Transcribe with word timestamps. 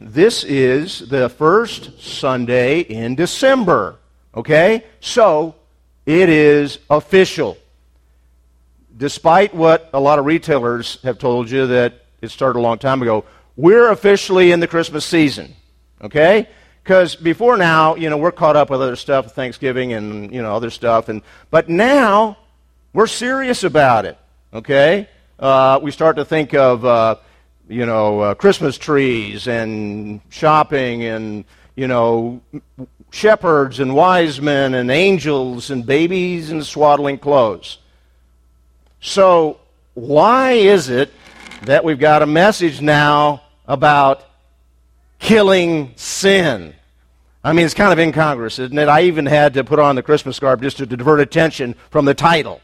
this 0.00 0.44
is 0.44 1.00
the 1.08 1.28
first 1.28 2.00
Sunday 2.00 2.80
in 2.80 3.14
December. 3.14 3.96
Okay? 4.34 4.84
So, 5.00 5.54
it 6.04 6.28
is 6.28 6.78
official. 6.88 7.56
Despite 8.96 9.54
what 9.54 9.90
a 9.92 10.00
lot 10.00 10.18
of 10.18 10.24
retailers 10.24 11.02
have 11.02 11.18
told 11.18 11.50
you 11.50 11.66
that 11.66 12.04
it 12.22 12.30
started 12.30 12.58
a 12.58 12.62
long 12.62 12.78
time 12.78 13.02
ago, 13.02 13.24
we're 13.56 13.90
officially 13.90 14.52
in 14.52 14.60
the 14.60 14.68
Christmas 14.68 15.04
season. 15.04 15.54
Okay? 16.00 16.48
Because 16.82 17.16
before 17.16 17.56
now, 17.56 17.96
you 17.96 18.08
know, 18.08 18.16
we're 18.16 18.32
caught 18.32 18.54
up 18.54 18.70
with 18.70 18.80
other 18.80 18.96
stuff, 18.96 19.32
Thanksgiving 19.32 19.92
and, 19.92 20.32
you 20.32 20.40
know, 20.40 20.54
other 20.54 20.70
stuff. 20.70 21.08
And, 21.08 21.22
but 21.50 21.68
now, 21.68 22.38
we're 22.92 23.08
serious 23.08 23.64
about 23.64 24.04
it. 24.04 24.16
Okay? 24.54 25.08
Uh, 25.38 25.80
we 25.82 25.90
start 25.90 26.16
to 26.16 26.24
think 26.24 26.54
of, 26.54 26.84
uh, 26.84 27.16
you 27.68 27.86
know, 27.86 28.20
uh, 28.20 28.34
Christmas 28.34 28.78
trees 28.78 29.48
and 29.48 30.20
shopping 30.30 31.04
and, 31.04 31.44
you 31.74 31.88
know, 31.88 32.40
shepherds 33.10 33.80
and 33.80 33.94
wise 33.94 34.40
men 34.40 34.74
and 34.74 34.90
angels 34.90 35.70
and 35.70 35.84
babies 35.84 36.50
in 36.50 36.62
swaddling 36.62 37.18
clothes. 37.18 37.78
So, 39.00 39.58
why 39.94 40.52
is 40.52 40.88
it 40.88 41.12
that 41.62 41.84
we've 41.84 41.98
got 41.98 42.22
a 42.22 42.26
message 42.26 42.80
now 42.80 43.42
about 43.66 44.24
killing 45.18 45.92
sin? 45.96 46.74
I 47.42 47.52
mean, 47.52 47.64
it's 47.64 47.74
kind 47.74 47.92
of 47.92 47.98
incongruous, 47.98 48.58
isn't 48.58 48.76
it? 48.76 48.88
I 48.88 49.02
even 49.02 49.26
had 49.26 49.54
to 49.54 49.64
put 49.64 49.78
on 49.78 49.94
the 49.94 50.02
Christmas 50.02 50.38
garb 50.38 50.62
just 50.62 50.78
to 50.78 50.86
divert 50.86 51.20
attention 51.20 51.74
from 51.90 52.04
the 52.04 52.14
title. 52.14 52.60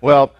Well, 0.00 0.32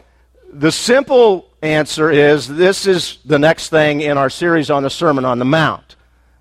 the 0.52 0.72
simple 0.72 1.49
answer 1.62 2.10
is 2.10 2.48
this 2.48 2.86
is 2.86 3.18
the 3.24 3.38
next 3.38 3.68
thing 3.68 4.00
in 4.00 4.18
our 4.18 4.30
series 4.30 4.70
on 4.70 4.82
the 4.82 4.90
Sermon 4.90 5.24
on 5.24 5.38
the 5.38 5.44
Mount. 5.44 5.96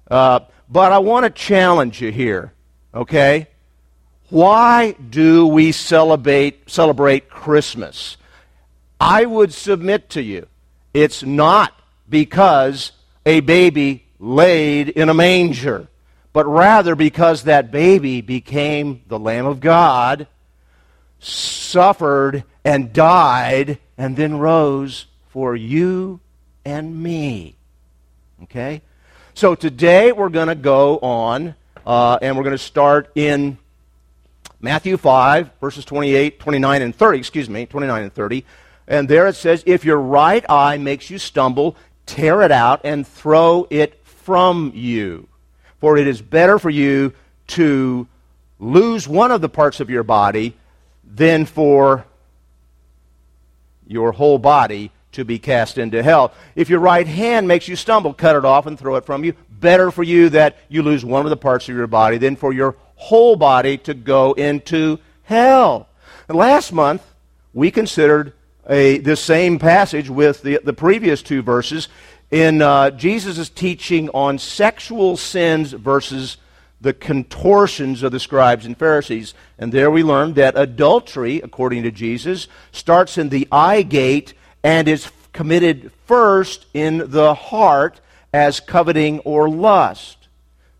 Uh, 0.09 0.41
but 0.69 0.91
I 0.91 0.99
want 0.99 1.25
to 1.25 1.29
challenge 1.29 2.01
you 2.01 2.11
here, 2.11 2.53
okay? 2.93 3.47
Why 4.29 4.91
do 4.91 5.47
we 5.47 5.71
celebrate, 5.71 6.69
celebrate 6.69 7.29
Christmas? 7.29 8.17
I 8.99 9.25
would 9.25 9.53
submit 9.53 10.09
to 10.11 10.21
you, 10.21 10.47
it's 10.93 11.23
not 11.23 11.73
because 12.09 12.91
a 13.25 13.39
baby 13.39 14.05
laid 14.19 14.89
in 14.89 15.09
a 15.09 15.13
manger 15.13 15.87
but 16.33 16.45
rather 16.45 16.95
because 16.95 17.43
that 17.43 17.71
baby 17.71 18.21
became 18.21 19.01
the 19.07 19.19
Lamb 19.19 19.45
of 19.45 19.59
God, 19.59 20.27
suffered 21.19 22.43
and 22.63 22.93
died, 22.93 23.79
and 23.97 24.15
then 24.15 24.37
rose 24.37 25.07
for 25.29 25.55
you 25.55 26.19
and 26.65 27.01
me. 27.01 27.55
Okay? 28.43 28.81
So 29.33 29.55
today 29.55 30.11
we're 30.11 30.29
going 30.29 30.47
to 30.47 30.55
go 30.55 30.97
on, 30.99 31.55
uh, 31.85 32.19
and 32.21 32.35
we're 32.35 32.43
going 32.43 32.57
to 32.57 32.57
start 32.57 33.11
in 33.15 33.57
Matthew 34.59 34.97
5, 34.97 35.51
verses 35.61 35.85
28, 35.85 36.39
29, 36.39 36.81
and 36.81 36.95
30. 36.95 37.17
Excuse 37.17 37.49
me, 37.49 37.65
29 37.65 38.03
and 38.03 38.13
30. 38.13 38.45
And 38.87 39.07
there 39.07 39.27
it 39.27 39.35
says, 39.35 39.63
If 39.65 39.85
your 39.85 39.99
right 39.99 40.43
eye 40.49 40.77
makes 40.77 41.09
you 41.09 41.17
stumble, 41.17 41.77
tear 42.05 42.41
it 42.41 42.51
out 42.51 42.81
and 42.83 43.07
throw 43.07 43.67
it 43.69 44.03
from 44.03 44.71
you. 44.75 45.27
For 45.79 45.97
it 45.97 46.07
is 46.07 46.21
better 46.21 46.59
for 46.59 46.69
you 46.69 47.13
to 47.47 48.07
lose 48.59 49.07
one 49.07 49.31
of 49.31 49.41
the 49.41 49.47
parts 49.47 49.79
of 49.79 49.89
your 49.89 50.03
body 50.03 50.57
than 51.03 51.45
for 51.45 52.05
your 53.87 54.11
whole 54.11 54.37
body 54.37 54.91
to 55.11 55.25
be 55.25 55.39
cast 55.39 55.77
into 55.77 56.03
hell. 56.03 56.33
If 56.55 56.69
your 56.69 56.79
right 56.79 57.07
hand 57.07 57.47
makes 57.47 57.67
you 57.67 57.75
stumble, 57.75 58.13
cut 58.13 58.35
it 58.35 58.45
off 58.45 58.65
and 58.65 58.77
throw 58.77 58.95
it 58.95 59.05
from 59.05 59.23
you. 59.23 59.33
Better 59.49 59.91
for 59.91 60.03
you 60.03 60.29
that 60.29 60.57
you 60.69 60.83
lose 60.83 61.03
one 61.03 61.25
of 61.25 61.29
the 61.29 61.37
parts 61.37 61.67
of 61.67 61.75
your 61.75 61.87
body 61.87 62.17
than 62.17 62.35
for 62.35 62.53
your 62.53 62.75
whole 62.95 63.35
body 63.35 63.77
to 63.79 63.93
go 63.93 64.33
into 64.33 64.99
hell. 65.23 65.87
And 66.27 66.37
last 66.37 66.71
month, 66.71 67.03
we 67.53 67.71
considered 67.71 68.33
a, 68.67 68.99
the 68.99 69.15
same 69.15 69.57
passage 69.57 70.09
with 70.09 70.43
the, 70.43 70.59
the 70.63 70.73
previous 70.73 71.23
two 71.23 71.41
verses 71.41 71.87
in 72.29 72.61
uh, 72.61 72.91
Jesus' 72.91 73.49
teaching 73.49 74.09
on 74.09 74.37
sexual 74.37 75.17
sins 75.17 75.71
versus 75.71 76.37
the 76.81 76.93
contortions 76.93 78.03
of 78.03 78.11
the 78.11 78.19
scribes 78.19 78.65
and 78.65 78.77
Pharisees. 78.77 79.33
And 79.57 79.71
there 79.71 79.91
we 79.91 80.03
learned 80.03 80.35
that 80.35 80.57
adultery, 80.57 81.41
according 81.41 81.83
to 81.83 81.91
Jesus, 81.91 82.47
starts 82.71 83.17
in 83.17 83.29
the 83.29 83.47
eye 83.51 83.81
gate 83.81 84.33
and 84.63 84.87
is 84.87 85.09
committed 85.33 85.91
first 86.05 86.65
in 86.73 87.11
the 87.11 87.33
heart 87.33 87.99
as 88.33 88.59
coveting 88.59 89.19
or 89.19 89.49
lust. 89.49 90.17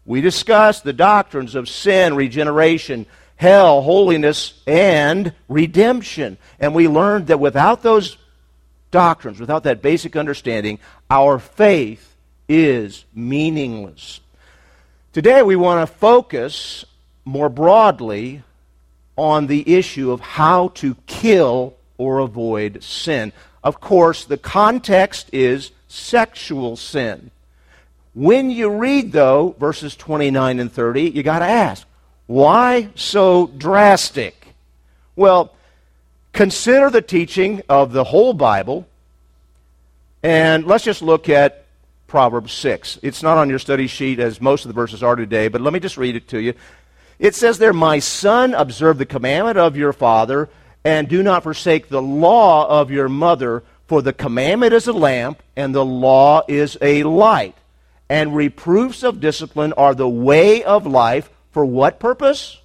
We 0.06 0.22
discussed 0.22 0.84
the 0.84 0.94
doctrines 0.94 1.56
of 1.56 1.70
sin, 1.70 2.16
regeneration, 2.16 3.06
hell, 3.36 3.82
holiness, 3.82 4.60
and 4.68 5.34
redemption. 5.48 6.38
And 6.60 6.74
we 6.76 6.88
learned 6.88 7.28
that 7.28 7.40
without 7.40 7.84
those 7.84 8.18
doctrines, 8.92 9.40
without 9.40 9.64
that 9.64 9.82
basic 9.82 10.16
understanding, 10.16 10.80
our 11.10 11.40
faith 11.40 12.16
is 12.48 13.06
meaningless. 13.14 14.20
Today, 15.14 15.42
we 15.42 15.56
want 15.56 15.88
to 15.88 15.96
focus 15.96 16.86
more 17.24 17.50
broadly 17.50 18.44
on 19.16 19.48
the 19.48 19.76
issue 19.76 20.12
of 20.12 20.20
how 20.22 20.70
to 20.70 20.96
kill 21.06 21.76
or 21.98 22.20
avoid 22.20 22.84
sin. 22.84 23.32
Of 23.70 23.80
course, 23.80 24.26
the 24.26 24.38
context 24.38 25.30
is 25.32 25.72
sexual 25.88 26.76
sin. 26.76 27.32
When 28.14 28.50
you 28.50 28.70
read, 28.70 29.12
though, 29.12 29.56
verses 29.60 29.96
29 29.96 30.60
and 30.60 30.72
30, 30.72 31.12
you 31.12 31.24
got 31.24 31.40
to 31.40 31.46
ask, 31.46 31.88
why 32.26 32.90
so 32.96 33.48
drastic? 33.48 34.56
Well, 35.16 35.54
Consider 36.34 36.90
the 36.90 37.02
teaching 37.02 37.62
of 37.68 37.92
the 37.92 38.04
whole 38.04 38.34
Bible, 38.34 38.88
and 40.24 40.66
let's 40.66 40.84
just 40.84 41.02
look 41.02 41.28
at 41.28 41.66
Proverbs 42.08 42.54
6. 42.54 43.00
It's 43.02 43.24
not 43.24 43.38
on 43.38 43.50
your 43.50 43.60
study 43.60 43.88
sheet 43.88 44.20
as 44.20 44.40
most 44.40 44.64
of 44.64 44.70
the 44.70 44.74
verses 44.74 45.04
are 45.04 45.16
today, 45.16 45.48
but 45.48 45.62
let 45.62 45.74
me 45.74 45.80
just 45.80 45.98
read 45.98 46.16
it 46.16 46.28
to 46.30 46.40
you. 46.40 46.54
It 47.18 47.36
says 47.36 47.58
there, 47.58 47.74
My 47.74 48.00
son, 48.00 48.54
observe 48.54 48.98
the 48.98 49.06
commandment 49.06 49.58
of 49.58 49.76
your 49.76 49.92
father, 49.92 50.50
and 50.90 51.08
do 51.08 51.24
not 51.24 51.44
forsake 51.44 51.88
the 51.88 52.02
law 52.02 52.68
of 52.68 52.92
your 52.92 53.10
mother, 53.10 53.64
for 53.88 54.02
the 54.02 54.14
commandment 54.14 54.74
is 54.74 54.88
a 54.88 54.94
lamp, 54.94 55.42
and 55.56 55.74
the 55.74 55.86
law 55.86 56.42
is 56.48 56.78
a 56.82 57.04
light. 57.04 57.56
And 58.10 58.36
reproofs 58.36 59.04
of 59.04 59.20
discipline 59.20 59.74
are 59.74 59.94
the 59.94 60.10
way 60.10 60.64
of 60.64 60.88
life. 60.88 61.30
For 61.52 61.64
what 61.64 62.00
purpose? 62.00 62.60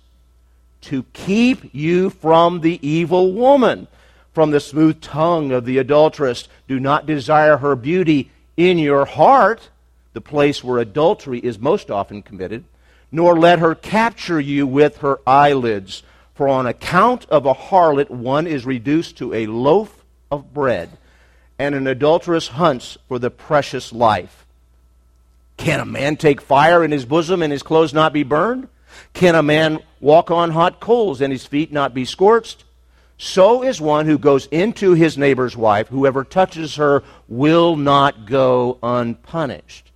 to 0.85 1.05
keep 1.15 1.75
you 1.75 2.11
from 2.11 2.61
the 2.61 2.79
evil 2.87 3.33
woman, 3.33 3.87
from 4.35 4.51
the 4.51 4.61
smooth 4.61 5.01
tongue 5.01 5.51
of 5.51 5.65
the 5.65 5.79
adulteress. 5.79 6.47
Do 6.69 6.79
not 6.79 7.07
desire 7.07 7.57
her 7.57 7.75
beauty 7.75 8.31
in 8.57 8.79
your 8.79 9.07
heart, 9.07 9.71
the 10.13 10.21
place 10.21 10.63
where 10.63 10.79
adultery 10.79 11.39
is 11.39 11.59
most 11.59 11.91
often 11.91 12.23
committed, 12.23 12.65
nor 13.11 13.39
let 13.39 13.61
her 13.61 13.75
capture 13.75 14.39
you 14.39 14.67
with 14.67 14.99
her 14.99 15.21
eyelids. 15.27 16.03
For 16.35 16.49
on 16.49 16.67
account 16.67 17.27
of 17.31 17.47
a 17.47 17.55
harlot, 17.55 18.11
one 18.11 18.47
is 18.47 18.67
reduced 18.67 19.17
to 19.19 19.33
a 19.33 19.47
loaf 19.47 20.05
of 20.31 20.53
bread, 20.53 20.91
and 21.59 21.75
an 21.75 21.87
adulteress 21.87 22.49
hunts 22.49 22.99
for 23.07 23.21
the 23.21 23.31
precious 23.31 23.93
life. 23.93 24.45
Can 25.57 25.79
a 25.79 25.85
man 25.85 26.17
take 26.17 26.41
fire 26.41 26.83
in 26.83 26.91
his 26.91 27.05
bosom 27.05 27.43
and 27.43 27.53
his 27.53 27.63
clothes 27.63 27.95
not 27.95 28.13
be 28.13 28.25
burned? 28.25 28.69
Can 29.13 29.37
a 29.37 29.43
man 29.43 29.79
walk 30.01 30.31
on 30.31 30.51
hot 30.51 30.81
coals 30.81 31.21
and 31.21 31.33
his 31.33 31.47
feet 31.47 31.73
not 31.73 31.95
be 31.95 32.05
scorched? 32.05 32.65
So 33.17 33.63
is 33.63 33.81
one 33.81 34.07
who 34.07 34.19
goes 34.19 34.47
into 34.47 34.95
his 34.95 35.17
neighbor's 35.17 35.57
wife. 35.57 35.87
Whoever 35.89 36.25
touches 36.25 36.75
her 36.77 37.05
will 37.29 37.77
not 37.77 38.27
go 38.27 38.79
unpunished. 38.83 39.93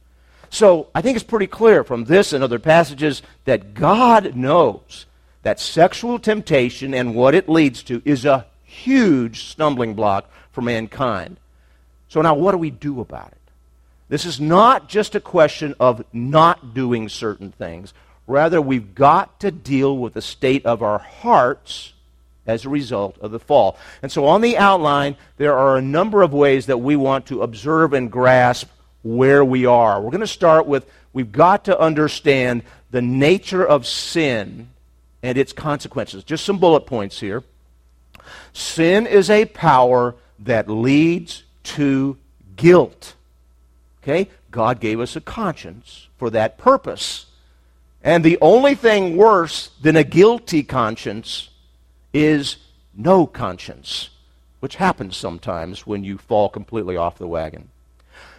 So 0.51 0.87
I 0.95 1.03
think 1.03 1.17
it's 1.17 1.25
pretty 1.25 1.49
clear 1.49 1.83
from 1.83 2.05
this 2.05 2.33
and 2.33 2.45
other 2.45 2.61
passages 2.61 3.23
that 3.45 3.75
God 3.75 4.37
knows 4.37 5.07
that 5.43 5.61
sexual 5.61 6.19
temptation 6.19 6.95
and 6.95 7.15
what 7.15 7.35
it 7.35 7.49
leads 7.49 7.83
to 7.85 8.03
is 8.05 8.25
a 8.25 8.47
huge 8.65 9.45
stumbling 9.45 9.95
block 9.95 10.31
for 10.53 10.63
mankind. 10.63 11.39
So 12.09 12.23
now 12.23 12.35
what 12.35 12.53
do 12.53 12.59
we 12.59 12.71
do 12.71 13.01
about 13.01 13.29
it? 13.29 13.39
This 14.09 14.25
is 14.25 14.41
not 14.41 14.89
just 14.89 15.15
a 15.15 15.21
question 15.21 15.75
of 15.79 16.05
not 16.13 16.75
doing 16.75 17.09
certain 17.09 17.53
things 17.53 17.93
Rather, 18.29 18.61
we've 18.61 18.95
got 18.95 19.41
to 19.41 19.51
deal 19.51 19.97
with 19.97 20.13
the 20.13 20.21
state 20.21 20.67
of 20.67 20.83
our 20.83 20.99
hearts 20.99 21.95
as 22.47 22.67
a 22.67 22.69
result 22.69 23.17
of 23.23 23.31
the 23.31 23.41
fall. 23.41 23.79
And 24.03 24.13
so, 24.13 24.27
on 24.27 24.43
the 24.43 24.59
outline, 24.59 25.17
there 25.39 25.57
are 25.57 25.79
a 25.79 25.83
number 25.83 26.21
of 26.21 26.35
ways 26.35 26.67
that 26.67 26.77
we 26.77 26.95
want 26.95 27.27
to 27.27 27.43
observe 27.43 27.95
and 27.95 28.13
grasp 28.13 28.69
where 29.03 29.43
we 29.43 29.65
are. 29.65 30.01
We're 30.01 30.11
going 30.11 30.21
to 30.21 30.27
start 30.27 30.67
with 30.67 30.87
we've 31.15 31.33
got 31.33 31.65
to 31.65 31.81
understand 31.81 32.65
the 32.91 33.01
nature 33.01 33.67
of 33.67 33.87
sin 33.87 34.69
and 35.23 35.37
its 35.39 35.53
consequences. 35.53 36.25
Just 36.25 36.45
some 36.45 36.59
bullet 36.59 36.87
points 36.87 37.21
here. 37.21 37.43
Sin 38.53 39.07
is 39.07 39.31
a 39.31 39.47
power 39.47 40.15
that 40.39 40.69
leads 40.69 41.45
to 41.65 42.17
guilt. 42.57 43.15
Okay? 44.03 44.31
God 44.51 44.81
gave 44.81 45.01
us 45.01 45.17
a 45.17 45.21
conscience 45.21 46.09
for 46.17 46.31
that 46.31 46.59
purpose. 46.59 47.27
And 48.03 48.25
the 48.25 48.39
only 48.41 48.75
thing 48.75 49.17
worse 49.17 49.71
than 49.83 49.97
a 49.97 50.05
guilty 50.05 50.63
conscience 50.63 51.51
is 52.13 52.57
no 52.97 53.27
conscience, 53.27 54.11
which 54.61 54.77
happens 54.77 55.17
sometimes 55.17 55.87
when 55.87 56.05
you 56.05 56.17
fall 56.19 56.49
completely 56.49 56.97
off 56.97 57.19
the 57.19 57.27
wagon. 57.27 57.69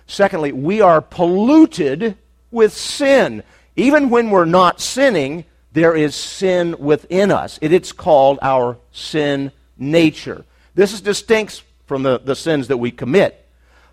Secondly, 0.07 0.51
we 0.51 0.81
are 0.81 1.01
polluted 1.01 2.17
with 2.51 2.73
sin. 2.73 3.43
Even 3.75 4.09
when 4.09 4.31
we're 4.31 4.45
not 4.45 4.81
sinning, 4.81 5.45
there 5.71 5.95
is 5.95 6.15
sin 6.15 6.75
within 6.79 7.31
us. 7.31 7.59
It, 7.61 7.71
it's 7.73 7.91
called 7.91 8.39
our 8.41 8.77
sin 8.91 9.51
nature. 9.77 10.45
This 10.75 10.93
is 10.93 11.01
distinct 11.01 11.63
from 11.85 12.03
the, 12.03 12.19
the 12.19 12.35
sins 12.35 12.67
that 12.67 12.77
we 12.77 12.91
commit. 12.91 13.45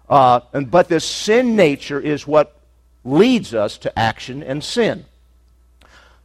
Uh, 0.09 0.41
and, 0.53 0.71
but 0.71 0.89
this 0.89 1.05
sin 1.05 1.57
nature 1.57 2.01
is 2.01 2.27
what 2.27 2.59
leads 3.05 3.55
us 3.55 3.79
to 3.79 3.99
action 3.99 4.43
and 4.43 4.63
sin. 4.63 5.05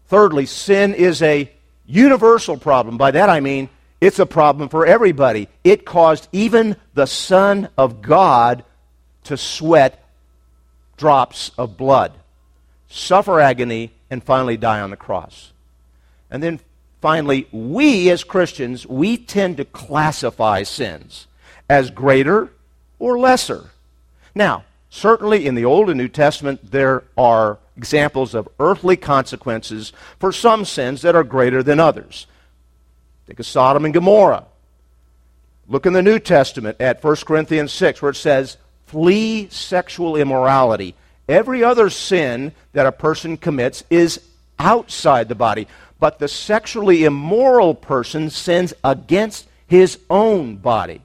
Thirdly, 0.07 0.45
sin 0.45 0.93
is 0.93 1.21
a 1.21 1.51
universal 1.85 2.57
problem. 2.57 2.97
By 2.97 3.11
that 3.11 3.29
I 3.29 3.39
mean 3.39 3.69
it's 4.01 4.19
a 4.19 4.25
problem 4.25 4.67
for 4.67 4.85
everybody. 4.85 5.47
It 5.63 5.85
caused 5.85 6.27
even 6.31 6.75
the 6.95 7.05
Son 7.05 7.69
of 7.77 8.01
God 8.01 8.63
to 9.25 9.37
sweat 9.37 10.03
drops 10.97 11.51
of 11.57 11.77
blood, 11.77 12.13
suffer 12.89 13.39
agony, 13.39 13.91
and 14.11 14.23
finally 14.23 14.57
die 14.57 14.81
on 14.81 14.91
the 14.91 14.97
cross. 14.97 15.53
And 16.29 16.43
then 16.43 16.59
finally, 17.01 17.47
we 17.51 18.09
as 18.11 18.23
Christians, 18.23 18.85
we 18.85 19.17
tend 19.17 19.57
to 19.57 19.65
classify 19.65 20.63
sins 20.63 21.27
as 21.69 21.89
greater 21.89 22.49
or 22.99 23.17
lesser. 23.17 23.71
Now, 24.35 24.65
certainly 24.89 25.47
in 25.47 25.55
the 25.55 25.65
Old 25.65 25.89
and 25.89 25.97
New 25.97 26.09
Testament, 26.09 26.71
there 26.71 27.05
are 27.17 27.57
examples 27.77 28.35
of 28.35 28.49
earthly 28.59 28.97
consequences 28.97 29.93
for 30.19 30.31
some 30.31 30.65
sins 30.65 31.01
that 31.01 31.15
are 31.15 31.23
greater 31.23 31.63
than 31.63 31.79
others. 31.79 32.27
Think 33.25 33.39
of 33.39 33.45
Sodom 33.45 33.85
and 33.85 33.93
Gomorrah. 33.93 34.45
Look 35.69 35.85
in 35.85 35.93
the 35.93 36.01
New 36.01 36.19
Testament 36.19 36.75
at 36.81 37.01
1 37.01 37.15
Corinthians 37.25 37.71
6, 37.71 38.01
where 38.01 38.11
it 38.11 38.15
says, 38.15 38.57
Flee 38.87 39.47
sexual 39.47 40.17
immorality. 40.17 40.95
Every 41.31 41.63
other 41.63 41.89
sin 41.89 42.51
that 42.73 42.85
a 42.85 42.91
person 42.91 43.37
commits 43.37 43.85
is 43.89 44.19
outside 44.59 45.29
the 45.29 45.35
body, 45.35 45.65
but 45.97 46.19
the 46.19 46.27
sexually 46.27 47.05
immoral 47.05 47.73
person 47.73 48.29
sins 48.29 48.73
against 48.83 49.47
his 49.65 49.97
own 50.09 50.57
body. 50.57 51.01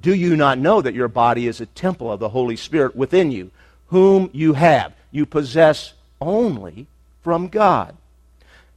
Do 0.00 0.14
you 0.14 0.36
not 0.36 0.58
know 0.58 0.80
that 0.80 0.94
your 0.94 1.08
body 1.08 1.48
is 1.48 1.60
a 1.60 1.66
temple 1.66 2.12
of 2.12 2.20
the 2.20 2.28
Holy 2.28 2.54
Spirit 2.54 2.94
within 2.94 3.32
you, 3.32 3.50
whom 3.88 4.30
you 4.32 4.52
have? 4.52 4.92
You 5.10 5.26
possess 5.26 5.94
only 6.20 6.86
from 7.24 7.48
God. 7.48 7.96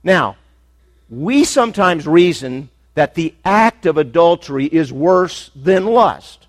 Now, 0.03 0.35
we 1.11 1.43
sometimes 1.43 2.07
reason 2.07 2.69
that 2.95 3.13
the 3.13 3.35
act 3.45 3.85
of 3.85 3.97
adultery 3.97 4.65
is 4.65 4.91
worse 4.91 5.51
than 5.55 5.85
lust. 5.85 6.46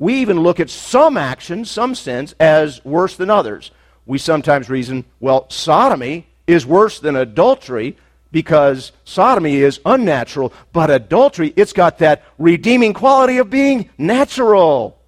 We 0.00 0.14
even 0.14 0.40
look 0.40 0.60
at 0.60 0.70
some 0.70 1.18
actions, 1.18 1.70
some 1.70 1.94
sins, 1.94 2.34
as 2.40 2.82
worse 2.86 3.16
than 3.16 3.28
others. 3.28 3.70
We 4.06 4.16
sometimes 4.16 4.70
reason, 4.70 5.04
well, 5.20 5.44
sodomy 5.50 6.26
is 6.46 6.64
worse 6.64 6.98
than 7.00 7.16
adultery 7.16 7.98
because 8.32 8.92
sodomy 9.04 9.56
is 9.56 9.78
unnatural, 9.84 10.54
but 10.72 10.90
adultery, 10.90 11.52
it's 11.54 11.74
got 11.74 11.98
that 11.98 12.24
redeeming 12.38 12.94
quality 12.94 13.36
of 13.36 13.50
being 13.50 13.90
natural. 13.98 14.98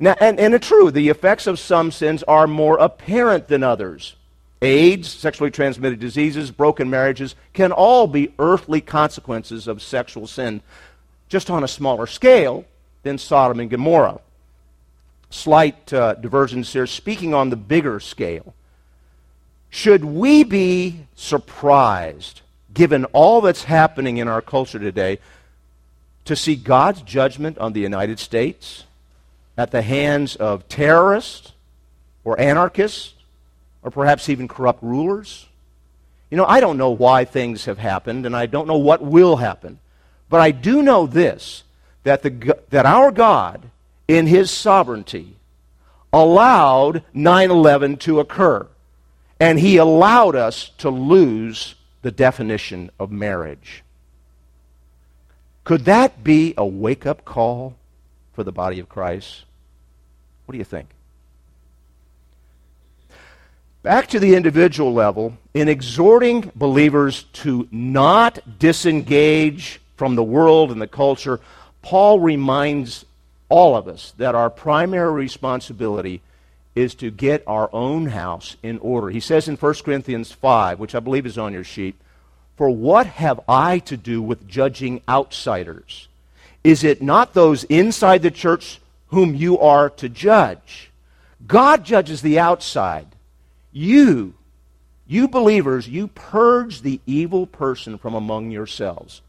Now, 0.00 0.16
and, 0.20 0.40
and 0.40 0.52
it's 0.52 0.66
true, 0.66 0.90
the 0.90 1.10
effects 1.10 1.46
of 1.46 1.60
some 1.60 1.92
sins 1.92 2.24
are 2.24 2.48
more 2.48 2.78
apparent 2.78 3.46
than 3.46 3.62
others. 3.62 4.16
AIDS, 4.62 5.08
sexually 5.08 5.52
transmitted 5.52 6.00
diseases, 6.00 6.50
broken 6.50 6.90
marriages 6.90 7.36
can 7.52 7.70
all 7.70 8.08
be 8.08 8.34
earthly 8.40 8.80
consequences 8.80 9.68
of 9.68 9.80
sexual 9.80 10.26
sin, 10.26 10.60
just 11.28 11.50
on 11.50 11.64
a 11.64 11.68
smaller 11.68 12.06
scale 12.06 12.64
than 13.02 13.18
Sodom 13.18 13.60
and 13.60 13.70
Gomorrah. 13.70 14.20
Slight 15.30 15.92
uh, 15.92 16.14
diversions 16.14 16.72
here, 16.72 16.86
speaking 16.86 17.34
on 17.34 17.50
the 17.50 17.56
bigger 17.56 18.00
scale. 18.00 18.54
Should 19.70 20.04
we 20.04 20.44
be 20.44 21.06
surprised, 21.16 22.42
given 22.72 23.04
all 23.06 23.40
that's 23.40 23.64
happening 23.64 24.18
in 24.18 24.28
our 24.28 24.40
culture 24.40 24.78
today, 24.78 25.18
to 26.24 26.36
see 26.36 26.54
God's 26.54 27.02
judgment 27.02 27.58
on 27.58 27.72
the 27.72 27.80
United 27.80 28.18
States 28.18 28.84
at 29.56 29.72
the 29.72 29.82
hands 29.82 30.36
of 30.36 30.68
terrorists 30.68 31.52
or 32.24 32.38
anarchists 32.40 33.14
or 33.82 33.90
perhaps 33.90 34.28
even 34.28 34.46
corrupt 34.46 34.82
rulers? 34.82 35.46
You 36.30 36.36
know, 36.36 36.46
I 36.46 36.60
don't 36.60 36.78
know 36.78 36.90
why 36.90 37.24
things 37.24 37.64
have 37.64 37.78
happened 37.78 38.26
and 38.26 38.36
I 38.36 38.46
don't 38.46 38.68
know 38.68 38.78
what 38.78 39.02
will 39.02 39.36
happen. 39.36 39.80
But 40.34 40.40
I 40.40 40.50
do 40.50 40.82
know 40.82 41.06
this 41.06 41.62
that, 42.02 42.24
the, 42.24 42.58
that 42.70 42.86
our 42.86 43.12
God, 43.12 43.70
in 44.08 44.26
his 44.26 44.50
sovereignty, 44.50 45.36
allowed 46.12 47.04
9 47.14 47.50
11 47.52 47.98
to 47.98 48.18
occur. 48.18 48.66
And 49.38 49.60
he 49.60 49.76
allowed 49.76 50.34
us 50.34 50.72
to 50.78 50.90
lose 50.90 51.76
the 52.02 52.10
definition 52.10 52.90
of 52.98 53.12
marriage. 53.12 53.84
Could 55.62 55.84
that 55.84 56.24
be 56.24 56.52
a 56.58 56.66
wake 56.66 57.06
up 57.06 57.24
call 57.24 57.76
for 58.32 58.42
the 58.42 58.50
body 58.50 58.80
of 58.80 58.88
Christ? 58.88 59.44
What 60.46 60.52
do 60.54 60.58
you 60.58 60.64
think? 60.64 60.88
Back 63.84 64.08
to 64.08 64.18
the 64.18 64.34
individual 64.34 64.92
level, 64.92 65.38
in 65.54 65.68
exhorting 65.68 66.50
believers 66.56 67.22
to 67.34 67.68
not 67.70 68.58
disengage 68.58 69.80
from 69.96 70.14
the 70.14 70.22
world 70.22 70.70
and 70.70 70.80
the 70.80 70.86
culture, 70.86 71.40
Paul 71.82 72.20
reminds 72.20 73.04
all 73.48 73.76
of 73.76 73.88
us 73.88 74.12
that 74.16 74.34
our 74.34 74.50
primary 74.50 75.12
responsibility 75.12 76.20
is 76.74 76.94
to 76.96 77.10
get 77.10 77.44
our 77.46 77.70
own 77.72 78.06
house 78.06 78.56
in 78.62 78.78
order. 78.78 79.10
He 79.10 79.20
says 79.20 79.48
in 79.48 79.56
1 79.56 79.74
Corinthians 79.84 80.32
5, 80.32 80.78
which 80.78 80.94
I 80.94 81.00
believe 81.00 81.26
is 81.26 81.38
on 81.38 81.52
your 81.52 81.64
sheet, 81.64 81.94
For 82.56 82.68
what 82.70 83.06
have 83.06 83.40
I 83.48 83.78
to 83.80 83.96
do 83.96 84.20
with 84.20 84.48
judging 84.48 85.00
outsiders? 85.08 86.08
Is 86.64 86.82
it 86.82 87.02
not 87.02 87.34
those 87.34 87.64
inside 87.64 88.22
the 88.22 88.30
church 88.30 88.80
whom 89.08 89.34
you 89.34 89.58
are 89.58 89.90
to 89.90 90.08
judge? 90.08 90.90
God 91.46 91.84
judges 91.84 92.22
the 92.22 92.38
outside. 92.38 93.06
You, 93.70 94.34
you 95.06 95.28
believers, 95.28 95.86
you 95.88 96.08
purge 96.08 96.80
the 96.80 97.00
evil 97.06 97.46
person 97.46 97.98
from 97.98 98.14
among 98.14 98.50
yourselves. 98.50 99.20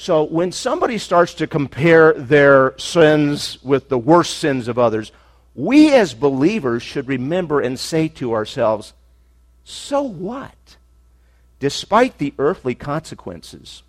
So 0.00 0.22
when 0.22 0.52
somebody 0.52 0.96
starts 0.96 1.34
to 1.34 1.48
compare 1.48 2.12
their 2.12 2.78
sins 2.78 3.58
with 3.64 3.88
the 3.88 3.98
worst 3.98 4.38
sins 4.38 4.68
of 4.68 4.78
others, 4.78 5.10
we 5.56 5.92
as 5.92 6.14
believers 6.14 6.84
should 6.84 7.08
remember 7.08 7.60
and 7.60 7.76
say 7.76 8.06
to 8.10 8.32
ourselves, 8.32 8.92
so 9.64 10.02
what? 10.02 10.76
Despite 11.58 12.18
the 12.18 12.32
earthly 12.38 12.76
consequences, 12.76 13.82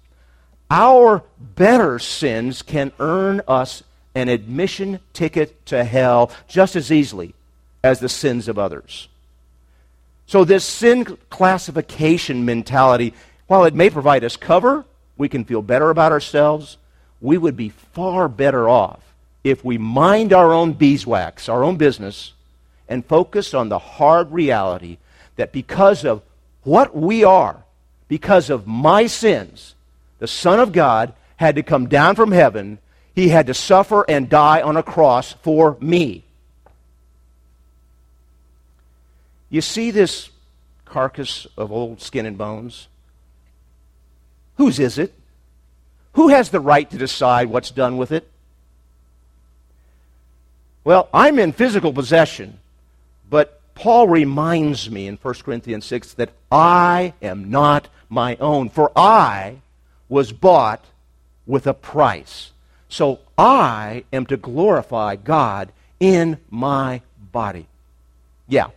our 0.72 1.24
better 1.39 2.00
sins 2.00 2.63
can 2.63 2.92
earn 3.00 3.44
us 3.48 3.84
an 4.16 4.30
admission 4.30 5.01
ticket 5.13 5.63
to 5.68 5.84
hell 5.84 6.32
just 6.48 6.75
as 6.75 6.92
easily 6.92 7.36
as 7.84 8.00
the 8.00 8.10
sins 8.10 8.48
of 8.48 8.58
others. 8.58 9.10
So, 10.25 10.44
this 10.44 10.66
sin 10.66 11.06
classification 11.30 12.46
mentality, 12.46 13.13
while 13.46 13.66
it 13.66 13.75
may 13.75 13.92
provide 13.92 14.24
us 14.24 14.36
cover, 14.36 14.86
we 15.19 15.29
can 15.29 15.43
feel 15.43 15.61
better 15.61 15.89
about 15.89 16.11
ourselves, 16.11 16.77
we 17.21 17.38
would 17.38 17.57
be 17.57 17.69
far 17.69 18.27
better 18.27 18.67
off 18.67 19.01
if 19.43 19.63
we 19.63 19.77
mind 19.77 20.33
our 20.33 20.53
own 20.53 20.73
beeswax, 20.73 21.49
our 21.49 21.63
own 21.63 21.75
business, 21.75 22.33
and 22.88 23.05
focus 23.05 23.53
on 23.53 23.69
the 23.69 23.77
hard 23.77 24.31
reality 24.31 24.97
that 25.35 25.51
because 25.51 26.05
of 26.05 26.21
what 26.63 26.95
we 26.95 27.23
are, 27.23 27.63
because 28.07 28.49
of 28.49 28.65
my 28.65 29.05
sins, 29.05 29.75
the 30.19 30.27
Son 30.27 30.59
of 30.59 30.71
God 30.71 31.13
had 31.38 31.55
to 31.55 31.63
come 31.63 31.88
down 31.88 32.15
from 32.15 32.31
heaven. 32.31 32.79
He 33.13 33.29
had 33.29 33.47
to 33.47 33.53
suffer 33.53 34.05
and 34.09 34.29
die 34.29 34.61
on 34.61 34.77
a 34.77 34.83
cross 34.83 35.33
for 35.33 35.77
me. 35.79 36.23
You 39.49 39.61
see 39.61 39.91
this 39.91 40.29
carcass 40.85 41.47
of 41.57 41.71
old 41.71 42.01
skin 42.01 42.25
and 42.25 42.38
bones? 42.38 42.88
Whose 44.60 44.78
is 44.78 44.98
it? 44.98 45.13
Who 46.13 46.28
has 46.28 46.50
the 46.50 46.60
right 46.60 46.88
to 46.92 46.98
decide 46.98 47.48
what's 47.48 47.72
done 47.72 47.96
with 47.96 48.12
it? 48.12 48.30
Well, 50.84 51.08
I'm 51.13 51.39
in 51.39 51.54
physical 51.54 51.94
possession, 51.94 52.60
but 53.30 53.62
Paul 53.74 54.10
reminds 54.10 54.92
me 54.92 55.08
in 55.08 55.16
1 55.16 55.34
Corinthians 55.46 55.86
6 55.86 56.16
that 56.16 56.32
I 56.51 57.13
am 57.22 57.50
not 57.50 57.88
my 58.10 58.36
own, 58.36 58.70
for 58.70 58.92
I 58.98 59.62
was 60.10 60.34
bought 60.34 60.84
with 61.48 61.66
a 61.66 61.74
price. 61.74 62.51
So 62.89 63.20
I 63.38 64.04
am 64.12 64.25
to 64.25 64.36
glorify 64.36 65.16
God 65.16 65.72
in 66.01 66.38
my 66.50 67.01
body. 67.32 67.68
Yeah, 68.50 68.72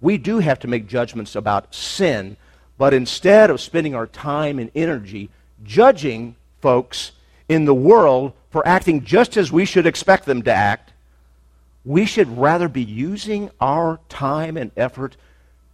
we 0.00 0.18
do 0.18 0.40
have 0.40 0.58
to 0.60 0.66
make 0.66 0.88
judgments 0.88 1.36
about 1.36 1.72
sin, 1.72 2.36
but 2.76 2.94
instead 2.94 3.50
of 3.50 3.60
spending 3.60 3.94
our 3.94 4.06
time 4.06 4.58
and 4.58 4.70
energy 4.74 5.30
judging 5.64 6.36
folks 6.60 7.12
in 7.48 7.64
the 7.64 7.74
world 7.74 8.32
for 8.50 8.66
acting 8.66 9.04
just 9.04 9.36
as 9.36 9.52
we 9.52 9.64
should 9.64 9.86
expect 9.86 10.24
them 10.24 10.42
to 10.42 10.52
act, 10.52 10.92
we 11.84 12.06
should 12.06 12.38
rather 12.38 12.68
be 12.68 12.82
using 12.82 13.50
our 13.60 14.00
time 14.08 14.56
and 14.56 14.70
effort 14.76 15.16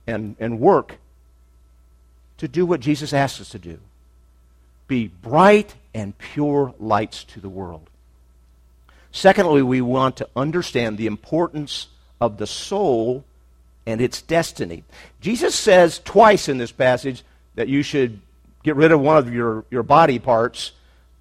and, 0.07 0.37
and 0.40 0.59
work 0.59 0.99
to 2.38 2.49
do 2.49 2.66
what 2.66 2.80
Jesus 2.80 3.12
asks 3.12 3.40
us 3.40 3.50
to 3.50 3.59
do 3.59 3.78
be 4.88 5.07
bright 5.07 5.76
and 5.95 6.19
pure 6.19 6.75
lights 6.80 7.23
to 7.23 7.38
the 7.38 7.49
world. 7.49 7.88
Secondly, 9.12 9.62
we 9.62 9.80
want 9.80 10.16
to 10.16 10.28
understand 10.35 10.99
the 10.99 11.07
importance 11.07 11.87
of 12.21 12.38
the 12.38 12.47
soul 12.47 13.25
and 13.91 14.01
its 14.01 14.23
destiny. 14.23 14.85
Jesus 15.21 15.55
says 15.55 16.01
twice 16.05 16.49
in 16.49 16.59
this 16.59 16.73
passage 16.73 17.23
that 17.55 17.69
you 17.69 17.83
should 17.83 18.21
get 18.63 18.77
rid 18.77 18.93
of 18.93 19.01
one 19.01 19.17
of 19.17 19.33
your, 19.33 19.65
your 19.71 19.83
body 19.83 20.19
parts 20.19 20.73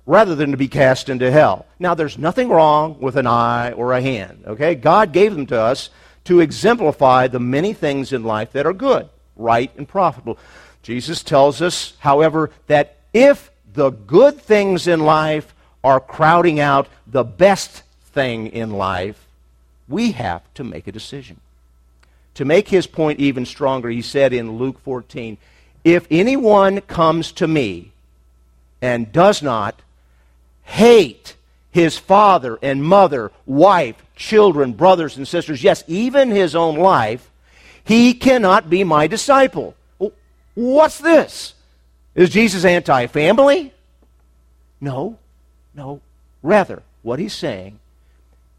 rather 0.05 0.35
than 0.35 0.51
to 0.51 0.57
be 0.57 0.67
cast 0.67 1.07
into 1.07 1.29
hell. 1.29 1.65
Now, 1.77 1.93
there's 1.93 2.17
nothing 2.17 2.49
wrong 2.49 2.97
with 2.99 3.15
an 3.15 3.27
eye 3.27 3.71
or 3.73 3.93
a 3.93 4.01
hand, 4.01 4.43
okay? 4.47 4.73
God 4.73 5.13
gave 5.13 5.35
them 5.35 5.45
to 5.47 5.59
us 5.59 5.89
to 6.25 6.39
exemplify 6.39 7.27
the 7.27 7.39
many 7.39 7.73
things 7.73 8.11
in 8.11 8.23
life 8.23 8.51
that 8.53 8.65
are 8.65 8.73
good, 8.73 9.07
right, 9.35 9.71
and 9.77 9.87
profitable. 9.87 10.37
Jesus 10.81 11.23
tells 11.23 11.61
us, 11.61 11.93
however, 11.99 12.49
that 12.67 12.97
if 13.13 13.51
the 13.73 13.91
good 13.91 14.41
things 14.41 14.87
in 14.87 14.99
life 14.99 15.53
are 15.83 15.99
crowding 15.99 16.59
out 16.59 16.87
the 17.05 17.23
best 17.23 17.83
thing 18.05 18.47
in 18.47 18.71
life, 18.71 19.27
we 19.87 20.11
have 20.11 20.41
to 20.55 20.63
make 20.63 20.87
a 20.87 20.91
decision. 20.91 21.39
To 22.39 22.45
make 22.45 22.69
his 22.69 22.87
point 22.87 23.19
even 23.19 23.45
stronger, 23.45 23.89
he 23.89 24.01
said 24.01 24.31
in 24.31 24.53
Luke 24.53 24.79
14, 24.85 25.37
If 25.83 26.07
anyone 26.09 26.79
comes 26.79 27.33
to 27.33 27.49
me 27.49 27.91
and 28.81 29.11
does 29.11 29.43
not 29.43 29.81
hate 30.63 31.35
his 31.71 31.97
father 31.97 32.57
and 32.61 32.81
mother, 32.81 33.33
wife, 33.45 34.01
children, 34.15 34.71
brothers 34.71 35.17
and 35.17 35.27
sisters, 35.27 35.61
yes, 35.61 35.83
even 35.85 36.31
his 36.31 36.55
own 36.55 36.77
life, 36.77 37.29
he 37.83 38.13
cannot 38.13 38.69
be 38.69 38.85
my 38.85 39.05
disciple. 39.07 39.75
What's 40.55 40.99
this? 40.99 41.55
Is 42.15 42.29
Jesus 42.29 42.63
anti 42.63 43.07
family? 43.07 43.73
No, 44.79 45.17
no. 45.75 45.99
Rather, 46.41 46.83
what 47.01 47.19
he's 47.19 47.33
saying 47.33 47.79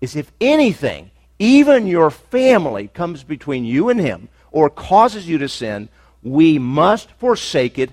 is 0.02 0.16
if 0.16 0.30
anything, 0.38 1.10
even 1.40 1.86
your 1.86 2.10
family 2.10 2.88
comes 2.88 3.24
between 3.24 3.64
you 3.64 3.88
and 3.88 3.98
him 3.98 4.28
or 4.52 4.68
causes 4.68 5.26
you 5.26 5.38
to 5.38 5.48
sin, 5.48 5.88
we 6.22 6.58
must 6.58 7.10
forsake 7.12 7.78
it, 7.78 7.90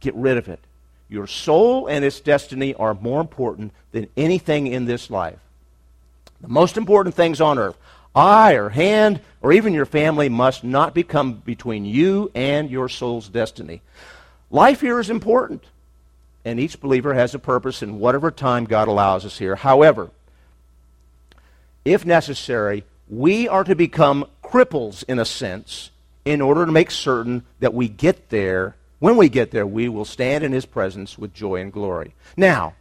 get 0.00 0.14
rid 0.14 0.36
of 0.36 0.46
it. 0.46 0.60
Your 1.08 1.26
soul 1.26 1.86
and 1.86 2.04
its 2.04 2.20
destiny 2.20 2.74
are 2.74 2.94
more 2.94 3.20
important 3.20 3.72
than 3.92 4.08
anything 4.16 4.66
in 4.66 4.84
this 4.84 5.10
life. 5.10 5.38
The 6.42 6.48
most 6.48 6.76
important 6.76 7.14
things 7.14 7.40
on 7.40 7.58
earth, 7.58 7.78
eye 8.14 8.54
or 8.54 8.68
hand 8.68 9.20
or 9.40 9.52
even 9.52 9.72
your 9.72 9.86
family, 9.86 10.28
must 10.28 10.62
not 10.62 10.92
become 10.92 11.34
between 11.34 11.86
you 11.86 12.30
and 12.34 12.70
your 12.70 12.90
soul's 12.90 13.28
destiny. 13.28 13.80
Life 14.50 14.82
here 14.82 15.00
is 15.00 15.08
important, 15.08 15.64
and 16.44 16.60
each 16.60 16.78
believer 16.78 17.14
has 17.14 17.34
a 17.34 17.38
purpose 17.38 17.82
in 17.82 17.98
whatever 17.98 18.30
time 18.30 18.66
God 18.66 18.88
allows 18.88 19.24
us 19.24 19.38
here. 19.38 19.56
However, 19.56 20.10
if 21.84 22.04
necessary, 22.04 22.84
we 23.08 23.48
are 23.48 23.64
to 23.64 23.74
become 23.74 24.26
cripples 24.42 25.04
in 25.08 25.18
a 25.18 25.24
sense 25.24 25.90
in 26.24 26.40
order 26.40 26.64
to 26.64 26.72
make 26.72 26.90
certain 26.90 27.44
that 27.60 27.74
we 27.74 27.88
get 27.88 28.30
there 28.30 28.76
when 29.02 29.16
we 29.16 29.28
get 29.28 29.50
there, 29.50 29.66
we 29.66 29.88
will 29.88 30.04
stand 30.04 30.44
in 30.44 30.52
his 30.52 30.64
presence 30.64 31.18
with 31.18 31.34
joy 31.34 31.56
and 31.56 31.72
glory. 31.72 32.14
Now, 32.36 32.74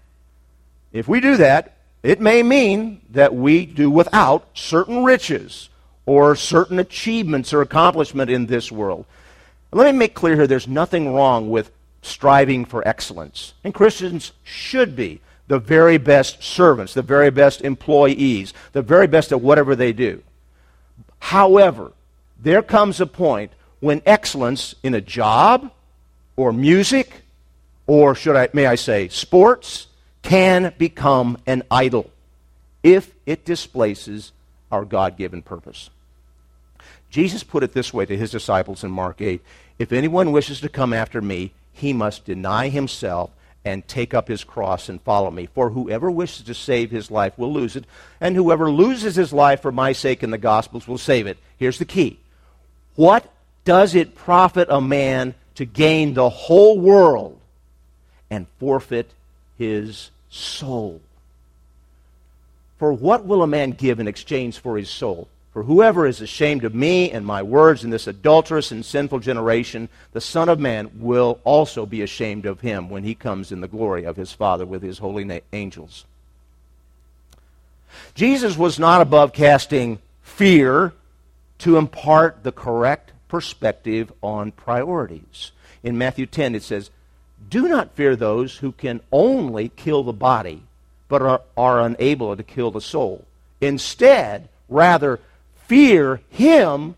if 0.93 1.07
we 1.07 1.19
do 1.19 1.35
that, 1.37 1.77
it 2.03 2.21
may 2.21 2.43
mean 2.43 3.01
that 3.09 3.33
we 3.33 3.65
do 3.65 3.89
without 3.89 4.47
certain 4.53 5.03
riches 5.03 5.69
or 6.05 6.35
certain 6.35 6.77
achievements 6.77 7.53
or 7.53 7.63
accomplishment 7.63 8.29
in 8.29 8.45
this 8.45 8.71
world. 8.71 9.07
Let 9.71 9.91
me 9.91 9.97
make 9.97 10.13
clear 10.13 10.35
here 10.35 10.45
there's 10.45 10.67
nothing 10.67 11.11
wrong 11.11 11.49
with 11.49 11.71
striving 12.03 12.65
for 12.65 12.87
excellence. 12.87 13.55
And 13.63 13.73
Christians 13.73 14.31
should 14.43 14.95
be 14.95 15.21
the 15.51 15.59
very 15.59 15.97
best 15.97 16.41
servants, 16.41 16.93
the 16.93 17.01
very 17.01 17.29
best 17.29 17.59
employees, 17.59 18.53
the 18.71 18.81
very 18.81 19.05
best 19.05 19.33
at 19.33 19.41
whatever 19.41 19.75
they 19.75 19.91
do. 19.91 20.23
However, 21.19 21.91
there 22.39 22.61
comes 22.61 23.01
a 23.01 23.05
point 23.05 23.51
when 23.81 24.01
excellence 24.05 24.75
in 24.81 24.93
a 24.93 25.01
job, 25.01 25.69
or 26.37 26.53
music, 26.53 27.23
or 27.85 28.15
should 28.15 28.37
I, 28.37 28.47
may 28.53 28.65
I 28.65 28.75
say, 28.75 29.09
sports, 29.09 29.87
can 30.21 30.73
become 30.77 31.37
an 31.45 31.63
idol 31.69 32.09
if 32.81 33.13
it 33.25 33.43
displaces 33.43 34.31
our 34.71 34.85
God 34.85 35.17
given 35.17 35.41
purpose. 35.41 35.89
Jesus 37.09 37.43
put 37.43 37.61
it 37.61 37.73
this 37.73 37.93
way 37.93 38.05
to 38.05 38.15
his 38.15 38.31
disciples 38.31 38.85
in 38.85 38.91
Mark 38.91 39.19
8 39.19 39.41
If 39.77 39.91
anyone 39.91 40.31
wishes 40.31 40.61
to 40.61 40.69
come 40.69 40.93
after 40.93 41.21
me, 41.21 41.51
he 41.73 41.91
must 41.91 42.23
deny 42.23 42.69
himself 42.69 43.31
and 43.63 43.87
take 43.87 44.13
up 44.13 44.27
his 44.27 44.43
cross 44.43 44.89
and 44.89 45.01
follow 45.01 45.29
me. 45.31 45.47
For 45.53 45.69
whoever 45.69 46.09
wishes 46.09 46.45
to 46.45 46.53
save 46.53 46.91
his 46.91 47.11
life 47.11 47.37
will 47.37 47.53
lose 47.53 47.75
it, 47.75 47.85
and 48.19 48.35
whoever 48.35 48.71
loses 48.71 49.15
his 49.15 49.31
life 49.31 49.61
for 49.61 49.71
my 49.71 49.91
sake 49.91 50.23
in 50.23 50.31
the 50.31 50.37
Gospels 50.37 50.87
will 50.87 50.97
save 50.97 51.27
it. 51.27 51.37
Here's 51.57 51.79
the 51.79 51.85
key 51.85 52.19
What 52.95 53.31
does 53.63 53.93
it 53.95 54.15
profit 54.15 54.67
a 54.69 54.81
man 54.81 55.35
to 55.55 55.65
gain 55.65 56.13
the 56.13 56.29
whole 56.29 56.79
world 56.79 57.39
and 58.29 58.47
forfeit 58.59 59.11
his 59.57 60.09
soul. 60.29 61.01
For 62.79 62.91
what 62.91 63.25
will 63.25 63.43
a 63.43 63.47
man 63.47 63.71
give 63.71 63.99
in 63.99 64.07
exchange 64.07 64.57
for 64.57 64.77
his 64.77 64.89
soul? 64.89 65.27
For 65.53 65.63
whoever 65.63 66.05
is 66.05 66.21
ashamed 66.21 66.63
of 66.63 66.73
me 66.73 67.11
and 67.11 67.25
my 67.25 67.43
words 67.43 67.83
in 67.83 67.89
this 67.89 68.07
adulterous 68.07 68.71
and 68.71 68.85
sinful 68.85 69.19
generation, 69.19 69.89
the 70.13 70.21
Son 70.21 70.47
of 70.47 70.59
Man 70.59 70.89
will 70.95 71.41
also 71.43 71.85
be 71.85 72.01
ashamed 72.01 72.45
of 72.45 72.61
him 72.61 72.89
when 72.89 73.03
he 73.03 73.15
comes 73.15 73.51
in 73.51 73.59
the 73.59 73.67
glory 73.67 74.05
of 74.05 74.15
his 74.15 74.31
Father 74.31 74.65
with 74.65 74.81
his 74.81 74.99
holy 74.99 75.41
angels. 75.51 76.05
Jesus 78.15 78.57
was 78.57 78.79
not 78.79 79.01
above 79.01 79.33
casting 79.33 79.99
fear 80.21 80.93
to 81.59 81.77
impart 81.77 82.43
the 82.43 82.53
correct 82.53 83.11
perspective 83.27 84.11
on 84.23 84.53
priorities. 84.53 85.51
In 85.83 85.97
Matthew 85.97 86.27
10, 86.27 86.55
it 86.55 86.63
says, 86.63 86.89
Do 87.49 87.67
not 87.67 87.91
fear 87.95 88.15
those 88.15 88.57
who 88.57 88.71
can 88.71 89.01
only 89.11 89.69
kill 89.69 90.03
the 90.03 90.13
body, 90.13 90.63
but 91.09 91.21
are, 91.21 91.41
are 91.57 91.81
unable 91.81 92.37
to 92.37 92.43
kill 92.43 92.71
the 92.71 92.79
soul. 92.79 93.25
Instead, 93.59 94.47
rather, 94.69 95.19
fear 95.71 96.19
him, 96.27 96.95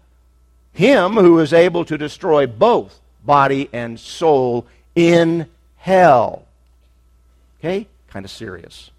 him 0.72 1.12
who 1.14 1.38
is 1.38 1.54
able 1.54 1.86
to 1.86 1.96
destroy 1.96 2.48
both 2.48 3.00
body 3.24 3.70
and 3.72 4.00
soul 4.00 4.66
in 4.96 5.48
hell. 5.76 6.48
Okay? 7.60 7.88
Kind 8.08 8.26
of 8.26 8.32
serious. 8.32 8.90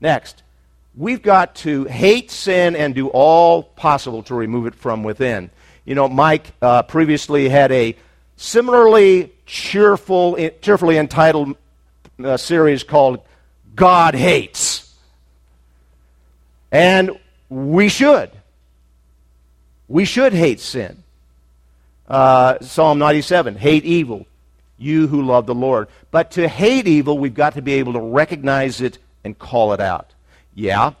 Next, 0.00 0.44
we've 0.96 1.20
got 1.20 1.56
to 1.56 1.82
hate 1.86 2.30
sin 2.30 2.76
and 2.76 2.94
do 2.94 3.08
all 3.08 3.64
possible 3.64 4.22
to 4.22 4.36
remove 4.36 4.66
it 4.66 4.74
from 4.76 5.02
within. 5.02 5.50
You 5.84 5.96
know, 5.96 6.08
Mike 6.08 6.52
uh, 6.62 6.84
previously 6.84 7.48
had 7.48 7.72
a 7.72 7.96
similarly 8.36 9.32
cheerful, 9.46 10.36
cheerfully 10.62 10.96
entitled 10.96 11.56
uh, 12.22 12.36
series 12.36 12.84
called 12.84 13.18
God 13.74 14.14
Hates. 14.14 14.94
And 16.70 17.18
we 17.48 17.88
should. 17.88 18.30
We 19.88 20.04
should 20.04 20.32
hate 20.32 20.60
sin. 20.60 21.02
Uh, 22.08 22.58
Psalm 22.60 22.98
97 22.98 23.56
hate 23.56 23.84
evil, 23.84 24.26
you 24.78 25.08
who 25.08 25.22
love 25.22 25.46
the 25.46 25.54
Lord. 25.54 25.88
But 26.10 26.32
to 26.32 26.48
hate 26.48 26.86
evil, 26.86 27.18
we've 27.18 27.34
got 27.34 27.54
to 27.54 27.62
be 27.62 27.74
able 27.74 27.94
to 27.94 28.00
recognize 28.00 28.80
it 28.80 28.98
and 29.24 29.38
call 29.38 29.72
it 29.72 29.80
out. 29.80 30.12
Yeah, 30.54 30.92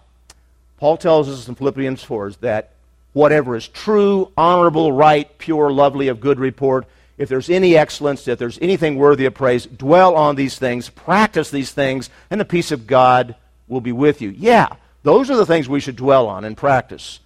Paul 0.78 0.96
tells 0.96 1.28
us 1.28 1.48
in 1.48 1.54
Philippians 1.54 2.02
4 2.02 2.32
that 2.40 2.70
whatever 3.12 3.56
is 3.56 3.66
true, 3.66 4.30
honorable, 4.36 4.92
right, 4.92 5.38
pure, 5.38 5.72
lovely, 5.72 6.08
of 6.08 6.20
good 6.20 6.38
report. 6.38 6.86
If 7.16 7.30
there's 7.30 7.48
any 7.48 7.76
excellence, 7.76 8.28
if 8.28 8.38
there's 8.38 8.58
anything 8.60 8.96
worthy 8.96 9.24
of 9.24 9.32
praise, 9.32 9.64
dwell 9.64 10.16
on 10.16 10.36
these 10.36 10.58
things, 10.58 10.90
practice 10.90 11.50
these 11.50 11.72
things, 11.72 12.10
and 12.30 12.38
the 12.40 12.44
peace 12.44 12.72
of 12.72 12.86
God 12.86 13.36
will 13.68 13.80
be 13.80 13.92
with 13.92 14.20
you. 14.20 14.30
Yeah, 14.30 14.68
those 15.02 15.30
are 15.30 15.36
the 15.36 15.46
things 15.46 15.68
we 15.68 15.80
should 15.80 15.96
dwell 15.96 16.26
on 16.26 16.44
and 16.44 16.56
practice 16.56 17.20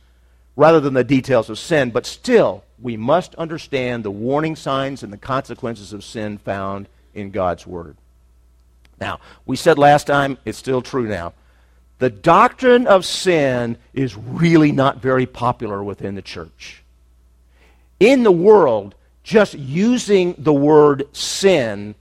rather 0.61 0.79
than 0.79 0.93
the 0.93 1.03
details 1.03 1.49
of 1.49 1.59
sin. 1.59 1.91
But 1.91 2.05
still, 2.05 2.63
we 2.79 2.95
must 2.95 3.35
understand 3.37 4.05
the 4.05 4.11
warning 4.11 4.57
signs 4.57 5.03
and 5.03 5.11
the 5.11 5.17
consequences 5.17 5.95
of 5.95 6.05
sin 6.05 6.37
found 6.37 6.87
in 7.15 7.31
God's 7.31 7.67
Word. 7.67 7.97
Now, 9.01 9.21
we 9.47 9.57
said 9.57 9.79
last 9.79 10.07
time, 10.07 10.37
it's 10.45 10.59
still 10.59 10.83
true 10.83 11.09
now. 11.09 11.33
the 11.99 12.11
doctrine 12.11 12.87
of 12.87 13.07
sin 13.07 13.79
is 13.95 14.15
really 14.17 14.71
not 14.71 15.01
very 15.01 15.25
popular 15.25 15.83
within 15.83 16.15
the 16.15 16.23
church. 16.23 16.83
In 17.99 18.23
the 18.23 18.33
world, 18.33 18.95
just 19.23 19.55
using 19.55 20.35
the 20.37 20.53
word 20.53 21.05
sin 21.15 21.95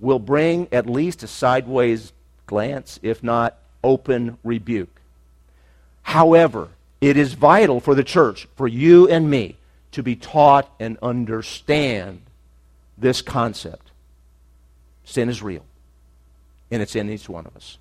will 0.00 0.18
bring 0.18 0.66
at 0.72 0.90
least 0.90 1.22
a 1.22 1.28
sideways 1.28 2.12
glance, 2.46 2.98
if 3.02 3.22
not 3.22 3.56
open 3.84 4.36
rebuke. 4.42 5.00
However, 6.02 6.68
it 7.00 7.16
is 7.16 7.34
vital 7.34 7.80
for 7.80 7.94
the 7.94 8.04
church, 8.04 8.46
for 8.56 8.68
you 8.68 9.08
and 9.08 9.30
me, 9.30 9.56
to 9.92 10.02
be 10.02 10.16
taught 10.16 10.70
and 10.78 10.98
understand 11.02 12.22
this 12.96 13.22
concept. 13.22 13.90
Sin 15.04 15.28
is 15.28 15.42
real, 15.42 15.64
and 16.70 16.82
it's 16.82 16.94
in 16.94 17.10
each 17.10 17.28
one 17.28 17.46
of 17.46 17.56
us. 17.56 17.78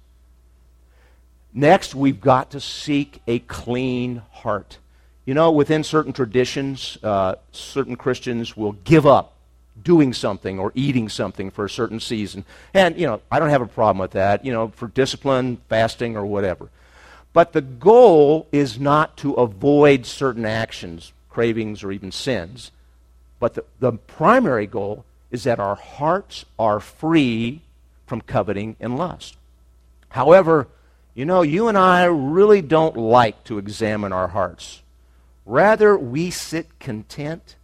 Next, 1.53 1.93
we've 1.95 2.21
got 2.21 2.51
to 2.51 2.59
seek 2.59 3.21
a 3.27 3.39
clean 3.39 4.21
heart. 4.31 4.77
You 5.25 5.33
know, 5.33 5.51
within 5.51 5.83
certain 5.83 6.13
traditions, 6.13 6.97
uh, 7.03 7.35
certain 7.51 7.95
Christians 7.95 8.55
will 8.55 8.71
give 8.71 9.05
up 9.05 9.33
doing 9.83 10.13
something 10.13 10.59
or 10.59 10.71
eating 10.75 11.09
something 11.09 11.51
for 11.51 11.65
a 11.65 11.69
certain 11.69 11.99
season. 11.99 12.45
And, 12.73 12.97
you 12.97 13.07
know, 13.07 13.21
I 13.31 13.39
don't 13.39 13.49
have 13.49 13.61
a 13.61 13.67
problem 13.67 13.99
with 13.99 14.11
that, 14.11 14.43
you 14.43 14.51
know, 14.51 14.69
for 14.69 14.87
discipline, 14.87 15.57
fasting, 15.69 16.17
or 16.17 16.25
whatever. 16.25 16.69
But 17.33 17.53
the 17.53 17.61
goal 17.61 18.47
is 18.51 18.79
not 18.79 19.17
to 19.17 19.33
avoid 19.33 20.05
certain 20.05 20.45
actions, 20.45 21.13
cravings, 21.29 21.83
or 21.83 21.91
even 21.91 22.11
sins. 22.11 22.71
But 23.39 23.53
the, 23.53 23.65
the 23.79 23.91
primary 23.93 24.67
goal 24.67 25.05
is 25.31 25.43
that 25.43 25.59
our 25.59 25.75
hearts 25.75 26.45
are 26.57 26.79
free 26.79 27.61
from 28.07 28.21
coveting 28.21 28.75
and 28.79 28.97
lust. 28.97 29.37
However, 30.09 30.67
you 31.13 31.25
know, 31.25 31.41
you 31.41 31.67
and 31.67 31.77
I 31.77 32.05
really 32.05 32.61
don't 32.61 32.97
like 32.97 33.43
to 33.45 33.57
examine 33.57 34.11
our 34.11 34.29
hearts. 34.29 34.81
Rather, 35.45 35.97
we 35.97 36.31
sit 36.31 36.79
content 36.79 37.55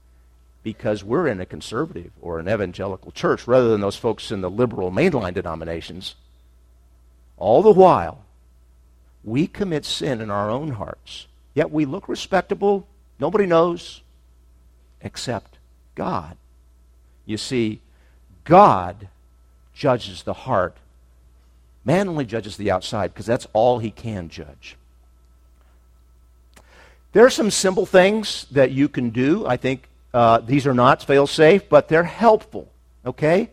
because 0.62 1.04
we're 1.04 1.28
in 1.28 1.40
a 1.40 1.46
conservative 1.46 2.12
or 2.22 2.40
an 2.40 2.50
evangelical 2.50 3.12
church 3.12 3.48
rather 3.48 3.70
than 3.70 3.82
those 3.82 3.96
folks 3.96 4.32
in 4.32 4.42
the 4.42 4.50
liberal 4.50 4.92
mainline 4.92 5.34
denominations. 5.34 6.16
All 7.38 7.62
the 7.62 7.72
while, 7.72 8.25
we 9.26 9.48
commit 9.48 9.84
sin 9.84 10.22
in 10.22 10.30
our 10.30 10.50
own 10.50 10.72
hearts. 10.72 11.26
Yet 11.56 11.72
we 11.72 11.86
look 11.86 12.08
respectable. 12.08 12.88
Nobody 13.20 13.46
knows 13.46 14.02
except 15.02 15.58
God. 15.96 16.38
You 17.26 17.38
see, 17.38 17.82
God 18.44 19.08
judges 19.74 20.24
the 20.24 20.34
heart. 20.34 20.78
Man 21.84 22.08
only 22.08 22.26
judges 22.26 22.56
the 22.56 22.72
outside 22.72 23.14
because 23.14 23.26
that's 23.26 23.48
all 23.52 23.80
he 23.80 23.92
can 23.92 24.30
judge. 24.30 24.78
There 27.14 27.26
are 27.26 27.32
some 27.32 27.50
simple 27.50 27.86
things 27.86 28.46
that 28.52 28.72
you 28.72 28.90
can 28.90 29.10
do. 29.10 29.46
I 29.48 29.58
think 29.58 29.88
uh, 30.14 30.40
these 30.40 30.68
are 30.68 30.74
not 30.74 31.02
fail 31.02 31.28
safe, 31.28 31.68
but 31.68 31.88
they're 31.88 32.04
helpful. 32.04 32.70
Okay? 33.06 33.50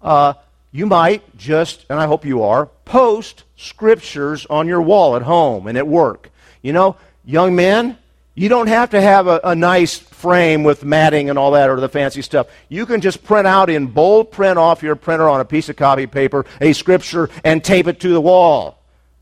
Uh, 0.00 0.34
you 0.72 0.86
might 0.86 1.36
just, 1.36 1.84
and 1.90 2.00
I 2.00 2.06
hope 2.06 2.24
you 2.24 2.42
are, 2.42 2.66
post 2.86 3.44
scriptures 3.56 4.46
on 4.46 4.66
your 4.66 4.80
wall 4.80 5.14
at 5.16 5.22
home 5.22 5.66
and 5.66 5.76
at 5.76 5.86
work. 5.86 6.30
You 6.62 6.72
know, 6.72 6.96
young 7.24 7.54
men, 7.54 7.98
you 8.34 8.48
don't 8.48 8.68
have 8.68 8.90
to 8.90 9.00
have 9.00 9.26
a, 9.26 9.40
a, 9.44 9.54
nice 9.54 9.98
frame 9.98 10.64
with 10.64 10.84
matting 10.84 11.28
and 11.28 11.38
all 11.38 11.50
that 11.50 11.68
or 11.68 11.78
the 11.78 11.88
fancy 11.88 12.22
stuff. 12.22 12.46
You 12.70 12.86
can 12.86 13.02
just 13.02 13.22
print 13.22 13.46
out 13.46 13.68
in 13.68 13.88
bold 13.88 14.32
print 14.32 14.58
off 14.58 14.82
your 14.82 14.96
printer 14.96 15.28
on 15.28 15.40
a 15.40 15.44
piece 15.44 15.68
of 15.68 15.76
copy 15.76 16.06
paper 16.06 16.46
a 16.60 16.72
scripture 16.72 17.28
and 17.44 17.62
tape 17.62 17.86
it 17.86 18.00
to 18.00 18.08
the 18.08 18.20
wall. 18.20 18.78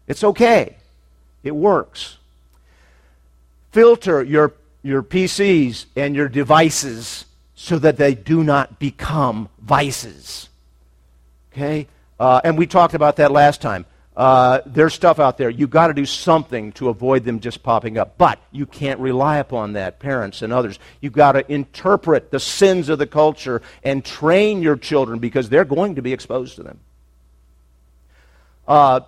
It's 0.06 0.22
okay. 0.22 0.76
It 1.42 1.56
works. 1.56 2.18
Filter 3.72 4.22
your, 4.22 4.52
your 4.84 5.02
PCs 5.02 5.86
and 5.96 6.14
your 6.14 6.28
devices 6.28 7.24
so 7.56 7.78
that 7.78 7.96
they 7.96 8.14
do 8.14 8.44
not 8.44 8.78
become 8.78 9.48
vices. 9.60 10.49
Okay? 11.52 11.86
Uh, 12.18 12.40
and 12.44 12.58
we 12.58 12.66
talked 12.66 12.94
about 12.94 13.16
that 13.16 13.32
last 13.32 13.60
time. 13.60 13.86
Uh, 14.16 14.60
there's 14.66 14.92
stuff 14.92 15.18
out 15.18 15.38
there. 15.38 15.48
You've 15.48 15.70
got 15.70 15.86
to 15.86 15.94
do 15.94 16.04
something 16.04 16.72
to 16.72 16.88
avoid 16.88 17.24
them 17.24 17.40
just 17.40 17.62
popping 17.62 17.96
up. 17.96 18.18
But 18.18 18.38
you 18.52 18.66
can't 18.66 19.00
rely 19.00 19.38
upon 19.38 19.74
that, 19.74 19.98
parents 19.98 20.42
and 20.42 20.52
others. 20.52 20.78
You've 21.00 21.12
got 21.12 21.32
to 21.32 21.52
interpret 21.52 22.30
the 22.30 22.40
sins 22.40 22.88
of 22.88 22.98
the 22.98 23.06
culture 23.06 23.62
and 23.82 24.04
train 24.04 24.62
your 24.62 24.76
children 24.76 25.20
because 25.20 25.48
they're 25.48 25.64
going 25.64 25.94
to 25.94 26.02
be 26.02 26.12
exposed 26.12 26.56
to 26.56 26.62
them. 26.62 26.80
Uh, 28.68 29.00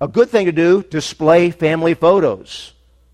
a 0.00 0.08
good 0.08 0.28
thing 0.28 0.46
to 0.46 0.52
do, 0.52 0.82
display 0.82 1.50
family 1.50 1.94
photos. 1.94 2.72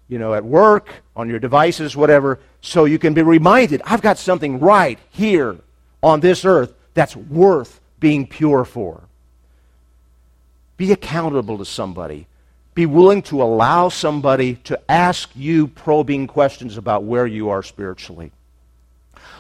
You 0.08 0.18
know, 0.18 0.34
at 0.34 0.44
work, 0.44 1.02
on 1.16 1.28
your 1.28 1.38
devices, 1.38 1.96
whatever, 1.96 2.40
so 2.60 2.84
you 2.84 2.98
can 2.98 3.14
be 3.14 3.22
reminded 3.22 3.82
I've 3.84 4.02
got 4.02 4.18
something 4.18 4.60
right 4.60 4.98
here 5.10 5.56
on 6.02 6.20
this 6.20 6.44
earth 6.44 6.74
that's 6.94 7.16
worth 7.16 7.80
being 8.04 8.26
pure 8.26 8.66
for. 8.66 9.00
Be 10.76 10.92
accountable 10.92 11.56
to 11.56 11.64
somebody. 11.64 12.26
Be 12.74 12.84
willing 12.84 13.22
to 13.22 13.42
allow 13.42 13.88
somebody 13.88 14.56
to 14.64 14.78
ask 14.90 15.30
you 15.34 15.68
probing 15.68 16.26
questions 16.26 16.76
about 16.76 17.04
where 17.04 17.26
you 17.26 17.48
are 17.48 17.62
spiritually. 17.62 18.30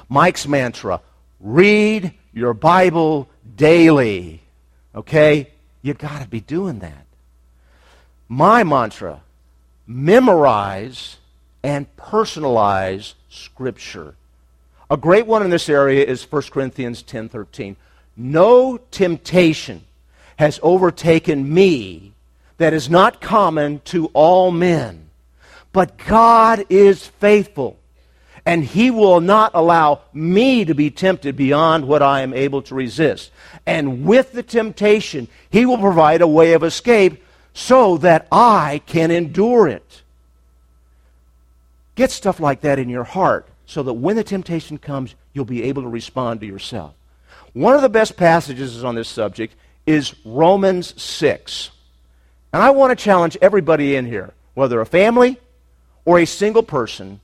Mike's 0.08 0.48
mantra 0.48 1.02
read 1.40 2.14
your 2.32 2.54
Bible 2.54 3.28
daily. 3.54 4.40
Okay? 4.94 5.50
You've 5.82 5.98
got 5.98 6.22
to 6.22 6.26
be 6.26 6.40
doing 6.40 6.78
that. 6.78 7.04
My 8.30 8.64
mantra 8.64 9.20
memorize 9.86 11.18
and 11.62 11.94
personalize 11.98 13.12
Scripture. 13.28 14.14
A 14.88 14.96
great 14.96 15.26
one 15.26 15.42
in 15.42 15.50
this 15.50 15.68
area 15.68 16.02
is 16.02 16.22
1 16.24 16.50
Corinthians 16.50 17.02
10:13. 17.02 17.76
No 18.16 18.78
temptation 18.90 19.84
has 20.36 20.60
overtaken 20.62 21.52
me 21.52 22.12
that 22.58 22.72
is 22.72 22.88
not 22.88 23.20
common 23.20 23.80
to 23.86 24.06
all 24.14 24.50
men. 24.50 25.10
But 25.72 25.96
God 25.96 26.64
is 26.68 27.04
faithful, 27.04 27.76
and 28.46 28.64
He 28.64 28.90
will 28.90 29.20
not 29.20 29.50
allow 29.54 30.02
me 30.12 30.64
to 30.64 30.74
be 30.74 30.90
tempted 30.90 31.36
beyond 31.36 31.88
what 31.88 32.02
I 32.02 32.20
am 32.20 32.32
able 32.32 32.62
to 32.62 32.74
resist. 32.74 33.32
And 33.66 34.04
with 34.04 34.32
the 34.32 34.42
temptation, 34.42 35.26
He 35.50 35.66
will 35.66 35.78
provide 35.78 36.22
a 36.22 36.28
way 36.28 36.52
of 36.52 36.62
escape 36.62 37.22
so 37.52 37.98
that 37.98 38.28
I 38.30 38.82
can 38.86 39.10
endure 39.10 39.66
it. 39.66 40.02
Get 41.96 42.10
stuff 42.10 42.40
like 42.40 42.60
that 42.62 42.78
in 42.78 42.88
your 42.88 43.04
heart 43.04 43.48
so 43.66 43.82
that 43.82 43.94
when 43.94 44.16
the 44.16 44.24
temptation 44.24 44.78
comes, 44.78 45.14
you'll 45.32 45.44
be 45.44 45.64
able 45.64 45.82
to 45.82 45.88
respond 45.88 46.40
to 46.40 46.46
yourself. 46.46 46.94
One 47.54 47.76
of 47.76 47.82
the 47.82 47.88
best 47.88 48.16
passages 48.16 48.84
on 48.84 48.96
this 48.96 49.08
subject 49.08 49.54
is 49.86 50.14
Romans 50.24 51.00
6. 51.00 51.70
And 52.52 52.62
I 52.62 52.70
want 52.70 52.96
to 52.96 53.02
challenge 53.02 53.38
everybody 53.40 53.96
in 53.96 54.06
here, 54.06 54.34
whether 54.54 54.80
a 54.80 54.86
family 54.86 55.38
or 56.04 56.18
a 56.18 56.24
single 56.26 56.62
person, 56.62 57.20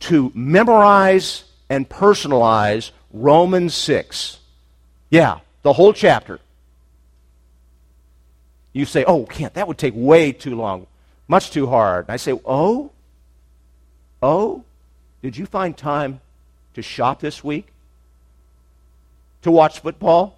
to 0.00 0.32
memorize 0.34 1.44
and 1.68 1.88
personalize 1.88 2.90
Romans 3.12 3.74
6. 3.74 4.38
Yeah, 5.10 5.40
the 5.62 5.74
whole 5.74 5.92
chapter. 5.92 6.40
You 8.72 8.86
say, 8.86 9.04
oh, 9.04 9.24
can't, 9.24 9.54
that 9.54 9.68
would 9.68 9.78
take 9.78 9.94
way 9.96 10.32
too 10.32 10.54
long, 10.54 10.86
much 11.28 11.50
too 11.50 11.66
hard. 11.66 12.06
And 12.06 12.12
I 12.12 12.16
say, 12.16 12.38
oh, 12.44 12.90
oh, 14.22 14.64
did 15.22 15.36
you 15.36 15.44
find 15.44 15.76
time 15.76 16.20
to 16.74 16.82
shop 16.82 17.20
this 17.20 17.44
week? 17.44 17.66
To 19.46 19.52
watch 19.52 19.78
football? 19.78 20.36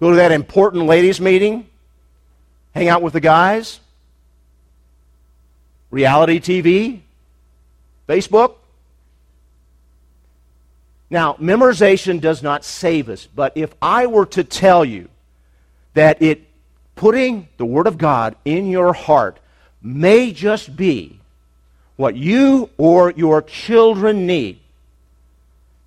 Go 0.00 0.10
to 0.10 0.16
that 0.16 0.32
important 0.32 0.86
ladies' 0.86 1.20
meeting? 1.20 1.68
Hang 2.74 2.88
out 2.88 3.02
with 3.02 3.12
the 3.12 3.20
guys? 3.20 3.78
Reality 5.92 6.40
TV? 6.40 7.02
Facebook? 8.08 8.56
Now, 11.08 11.34
memorization 11.34 12.20
does 12.20 12.42
not 12.42 12.64
save 12.64 13.08
us, 13.08 13.28
but 13.28 13.52
if 13.54 13.72
I 13.80 14.06
were 14.08 14.26
to 14.26 14.42
tell 14.42 14.84
you 14.84 15.08
that 15.92 16.20
it 16.20 16.48
putting 16.96 17.46
the 17.58 17.64
Word 17.64 17.86
of 17.86 17.96
God 17.96 18.34
in 18.44 18.68
your 18.68 18.92
heart 18.92 19.38
may 19.80 20.32
just 20.32 20.74
be 20.74 21.20
what 21.94 22.16
you 22.16 22.70
or 22.76 23.12
your 23.12 23.40
children 23.40 24.26
need 24.26 24.58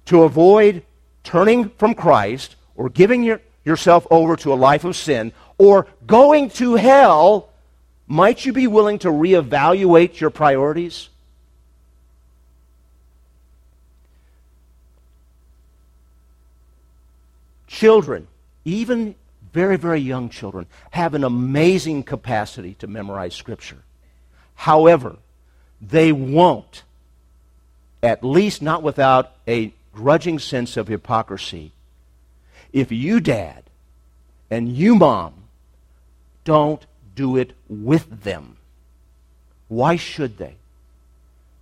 to 0.06 0.24
avoid 0.24 0.84
turning 1.28 1.68
from 1.72 1.94
Christ 1.94 2.56
or 2.78 2.88
giving 2.88 3.22
your, 3.22 3.42
yourself 3.66 4.08
over 4.10 4.38
to 4.38 4.54
a 4.54 4.56
life 4.56 4.86
of 4.86 4.96
sin 4.96 5.34
or 5.58 5.86
going 6.06 6.50
to 6.52 6.76
hell, 6.76 7.50
might 8.08 8.46
you 8.46 8.54
be 8.54 8.66
willing 8.66 8.98
to 9.00 9.10
reevaluate 9.10 10.22
your 10.22 10.30
priorities? 10.30 11.10
Children, 17.68 18.28
even 18.64 19.14
very, 19.52 19.76
very 19.76 20.00
young 20.00 20.30
children 20.30 20.66
have 20.92 21.14
an 21.14 21.26
amazing 21.26 22.04
capacity 22.04 22.76
to 22.76 22.88
memorize 22.88 23.36
Scripture. 23.36 23.84
However, 24.56 25.18
they 25.82 26.14
won't, 26.14 26.84
at 28.02 28.24
least 28.24 28.62
not 28.62 28.82
without 28.82 29.34
a 29.46 29.74
grudging 29.98 30.38
sense 30.38 30.78
of 30.78 30.88
hypocrisy, 30.88 31.72
if 32.72 32.92
you, 32.92 33.20
dad, 33.20 33.64
and 34.52 34.70
you, 34.70 34.94
mom, 34.94 35.34
don't 36.44 36.86
do 37.16 37.36
it 37.36 37.54
with 37.68 38.22
them. 38.22 38.58
Why 39.70 39.96
should 39.96 40.38
they? 40.38 40.56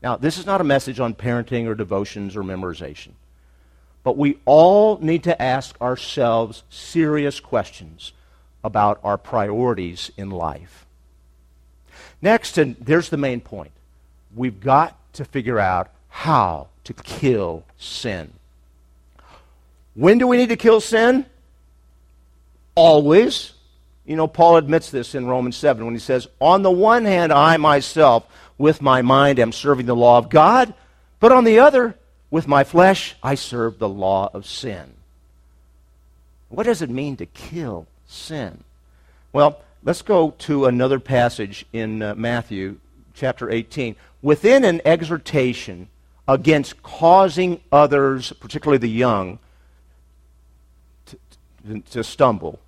Now, 0.04 0.17
this 0.17 0.38
is 0.38 0.45
not 0.45 0.60
a 0.60 0.65
message 0.65 1.00
on 1.00 1.15
parenting 1.15 1.65
or 1.65 1.76
devotions 1.76 2.36
or 2.36 2.43
memorization. 2.43 3.12
But 4.04 4.17
we 4.17 4.38
all 4.43 5.00
need 5.00 5.24
to 5.24 5.41
ask 5.41 5.80
ourselves 5.82 6.63
serious 6.69 7.39
questions 7.39 8.12
about 8.65 9.00
our 9.02 9.17
priorities 9.17 10.12
in 10.17 10.30
life. 10.30 10.86
Next, 12.21 12.58
and 12.58 12.76
there's 12.82 13.08
the 13.08 13.17
main 13.17 13.39
point 13.39 13.71
we've 14.36 14.60
got 14.60 15.00
to 15.13 15.24
figure 15.24 15.58
out 15.58 15.89
how 16.10 16.67
to 16.86 16.93
kill 16.93 17.63
sin. 17.78 18.34
When 19.93 20.17
do 20.17 20.28
we 20.28 20.38
need 20.38 20.50
to 20.50 20.58
kill 20.58 20.82
sin? 20.82 21.26
Always. 22.76 23.54
You 24.06 24.15
know, 24.15 24.28
Paul 24.28 24.58
admits 24.58 24.91
this 24.91 25.15
in 25.15 25.26
Romans 25.26 25.56
7 25.56 25.84
when 25.84 25.95
he 25.95 26.00
says, 26.00 26.28
On 26.39 26.62
the 26.62 26.71
one 26.71 27.06
hand, 27.06 27.34
I 27.34 27.58
myself, 27.58 28.26
with 28.58 28.82
my 28.82 29.02
mind, 29.02 29.39
am 29.39 29.52
serving 29.52 29.86
the 29.88 29.95
law 29.95 30.17
of 30.17 30.30
God, 30.30 30.74
but 31.19 31.32
on 31.32 31.43
the 31.43 31.60
other, 31.60 31.95
with 32.30 32.48
my 32.48 32.63
flesh, 32.63 33.15
I 33.24 33.36
serve 33.36 33.80
the 33.80 33.89
law 33.89 34.30
of 34.34 34.45
sin. 34.45 34.93
What 36.50 36.65
does 36.65 36.82
it 36.82 36.89
mean 36.89 37.17
to 37.17 37.26
kill 37.26 37.88
sin? 38.06 38.63
Well, 39.34 39.62
let's 39.84 40.02
go 40.02 40.32
to 40.39 40.65
another 40.65 41.00
passage 41.00 41.65
in 41.74 42.02
uh, 42.02 42.15
Matthew 42.15 42.78
chapter 43.13 43.50
18. 43.50 43.95
Within 44.21 44.63
an 44.63 44.82
exhortation 44.86 45.88
against 46.28 46.82
causing 46.82 47.62
others, 47.72 48.34
particularly 48.40 48.78
the 48.78 48.90
young, 48.90 49.40
to, 51.06 51.18
to, 51.68 51.80
to 51.82 52.04
stumble, 52.04 52.60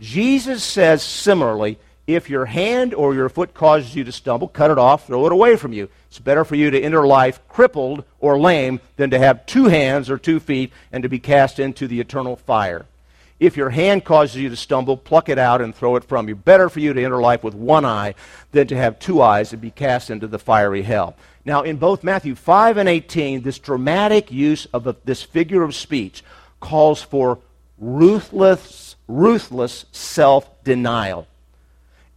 Jesus 0.00 0.62
says 0.62 1.02
similarly 1.02 1.78
if 2.06 2.30
your 2.30 2.46
hand 2.46 2.94
or 2.94 3.14
your 3.14 3.28
foot 3.28 3.52
causes 3.52 3.94
you 3.96 4.04
to 4.04 4.12
stumble, 4.12 4.48
cut 4.48 4.70
it 4.70 4.78
off, 4.78 5.06
throw 5.06 5.26
it 5.26 5.32
away 5.32 5.56
from 5.56 5.72
you. 5.72 5.88
It's 6.08 6.20
better 6.20 6.44
for 6.44 6.54
you 6.54 6.70
to 6.70 6.80
enter 6.80 7.06
life 7.06 7.40
crippled 7.48 8.04
or 8.20 8.38
lame 8.38 8.80
than 8.96 9.10
to 9.10 9.18
have 9.18 9.46
two 9.46 9.64
hands 9.64 10.08
or 10.08 10.18
two 10.18 10.38
feet 10.38 10.72
and 10.92 11.02
to 11.02 11.08
be 11.08 11.18
cast 11.18 11.58
into 11.58 11.88
the 11.88 12.00
eternal 12.00 12.36
fire. 12.36 12.86
If 13.38 13.56
your 13.56 13.70
hand 13.70 14.04
causes 14.04 14.36
you 14.36 14.48
to 14.48 14.56
stumble, 14.56 14.96
pluck 14.96 15.28
it 15.28 15.38
out 15.38 15.60
and 15.60 15.74
throw 15.74 15.96
it 15.96 16.04
from 16.04 16.28
you. 16.28 16.34
Better 16.34 16.70
for 16.70 16.80
you 16.80 16.94
to 16.94 17.04
enter 17.04 17.20
life 17.20 17.44
with 17.44 17.54
one 17.54 17.84
eye 17.84 18.14
than 18.52 18.66
to 18.68 18.76
have 18.76 18.98
two 18.98 19.20
eyes 19.20 19.52
and 19.52 19.60
be 19.60 19.70
cast 19.70 20.08
into 20.08 20.26
the 20.26 20.38
fiery 20.38 20.82
hell. 20.82 21.16
Now, 21.44 21.62
in 21.62 21.76
both 21.76 22.02
Matthew 22.02 22.34
5 22.34 22.78
and 22.78 22.88
18, 22.88 23.42
this 23.42 23.58
dramatic 23.58 24.32
use 24.32 24.66
of 24.72 24.86
a, 24.86 24.96
this 25.04 25.22
figure 25.22 25.62
of 25.62 25.74
speech 25.74 26.24
calls 26.60 27.02
for 27.02 27.38
ruthless, 27.78 28.96
ruthless 29.06 29.84
self 29.92 30.64
denial. 30.64 31.26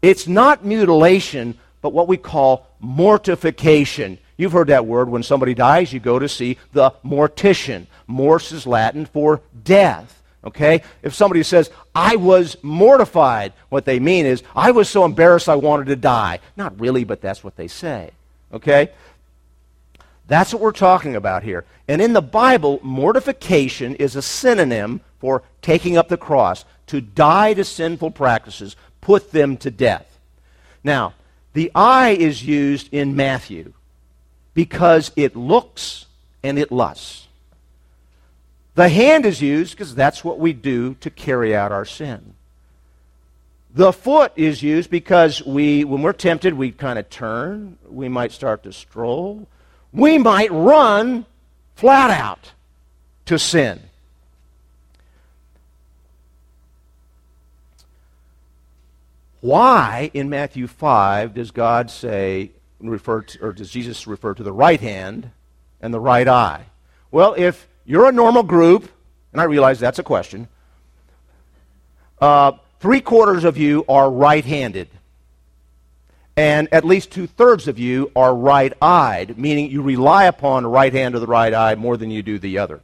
It's 0.02 0.28
not 0.28 0.64
mutilation, 0.64 1.58
but 1.82 1.92
what 1.92 2.08
we 2.08 2.16
call 2.16 2.68
mortification. 2.80 4.18
You've 4.38 4.54
heard 4.54 4.68
that 4.68 4.86
word. 4.86 5.10
When 5.10 5.24
somebody 5.24 5.54
dies, 5.54 5.92
you 5.92 6.00
go 6.00 6.18
to 6.18 6.30
see 6.30 6.58
the 6.72 6.92
mortician. 7.04 7.88
Mors 8.08 8.54
is 8.54 8.66
Latin 8.66 9.06
for 9.06 9.42
death. 9.66 10.19
Okay? 10.44 10.82
If 11.02 11.14
somebody 11.14 11.44
says, 11.44 11.70
I 11.94 12.16
was 12.16 12.58
mortified, 12.62 13.54
what 13.70 13.86
they 13.86 14.00
mean 14.00 14.26
is, 14.26 14.44
I 14.56 14.72
was 14.72 14.90
so 14.90 15.06
embarrassed 15.06 15.50
I 15.50 15.56
wanted 15.56 15.88
to 15.88 15.96
die. 15.96 16.40
Not 16.56 16.80
really, 16.80 17.04
but 17.04 17.22
that's 17.22 17.44
what 17.44 17.56
they 17.58 17.68
say. 17.68 18.12
Okay? 18.54 18.92
That's 20.28 20.54
what 20.54 20.62
we're 20.62 20.72
talking 20.72 21.16
about 21.16 21.44
here. 21.44 21.66
And 21.88 22.02
in 22.02 22.14
the 22.14 22.22
Bible, 22.22 22.80
mortification 22.84 23.96
is 23.96 24.16
a 24.16 24.22
synonym 24.22 25.02
for 25.20 25.44
taking 25.62 25.98
up 25.98 26.08
the 26.08 26.18
cross, 26.18 26.66
to 26.88 27.02
die 27.02 27.54
to 27.54 27.64
sinful 27.64 28.12
practices, 28.12 28.76
put 29.02 29.32
them 29.32 29.58
to 29.58 29.70
death. 29.70 30.20
Now, 30.84 31.14
the 31.54 31.72
eye 31.76 32.12
is 32.12 32.44
used 32.44 32.94
in 32.94 33.16
Matthew 33.16 33.74
because 34.54 35.12
it 35.16 35.36
looks 35.36 36.06
and 36.44 36.58
it 36.58 36.72
lusts. 36.72 37.28
The 38.76 38.90
hand 38.90 39.26
is 39.26 39.42
used 39.42 39.72
because 39.72 39.96
that's 39.96 40.24
what 40.24 40.40
we 40.40 40.54
do 40.54 40.96
to 40.96 41.10
carry 41.10 41.56
out 41.56 41.72
our 41.72 41.86
sin. 41.86 42.34
The 43.74 43.94
foot 43.94 44.32
is 44.36 44.64
used 44.64 44.90
because 44.90 45.46
we, 45.46 45.84
when 45.84 46.02
we're 46.02 46.14
tempted, 46.14 46.54
we 46.54 46.72
kind 46.72 46.98
of 46.98 47.10
turn. 47.10 47.78
We 47.88 48.10
might 48.10 48.32
start 48.32 48.64
to 48.64 48.74
stroll. 48.74 49.48
We 49.94 50.18
might 50.18 50.52
run 50.52 51.26
flat 51.76 52.10
out 52.10 52.54
to 53.26 53.38
sin. 53.38 53.80
Why 59.42 60.12
in 60.14 60.30
Matthew 60.30 60.68
5 60.68 61.34
does 61.34 61.52
God 61.52 61.90
say, 61.90 62.52
refer 62.82 63.22
to, 63.22 63.40
or 63.42 63.54
does 63.54 63.70
Jesus 63.70 64.08
refer 64.08 64.34
to 64.34 64.44
the 64.44 64.52
right 64.52 64.82
hand 64.82 65.32
and 65.80 65.94
the 65.94 66.00
right 66.00 66.28
eye? 66.28 66.66
Well, 67.12 67.36
if 67.38 67.69
you're 67.90 68.08
a 68.08 68.12
normal 68.12 68.44
group, 68.44 68.88
and 69.32 69.42
I 69.42 69.46
realize 69.46 69.80
that's 69.80 69.98
a 69.98 70.04
question, 70.04 70.48
uh, 72.22 72.52
three 72.80 73.02
quarters 73.02 73.44
of 73.44 73.58
you 73.58 73.84
are 73.90 74.12
right 74.12 74.46
handed. 74.46 74.90
And 76.38 76.72
at 76.72 76.86
least 76.86 77.10
two 77.10 77.26
thirds 77.26 77.68
of 77.68 77.80
you 77.80 78.12
are 78.16 78.36
right 78.36 78.72
eyed, 78.80 79.40
meaning 79.40 79.72
you 79.72 79.82
rely 79.82 80.26
upon 80.26 80.62
the 80.62 80.70
right 80.70 80.94
hand 80.94 81.16
or 81.16 81.20
the 81.20 81.26
right 81.26 81.52
eye 81.52 81.74
more 81.74 81.98
than 81.98 82.12
you 82.12 82.22
do 82.22 82.38
the 82.38 82.60
other. 82.60 82.82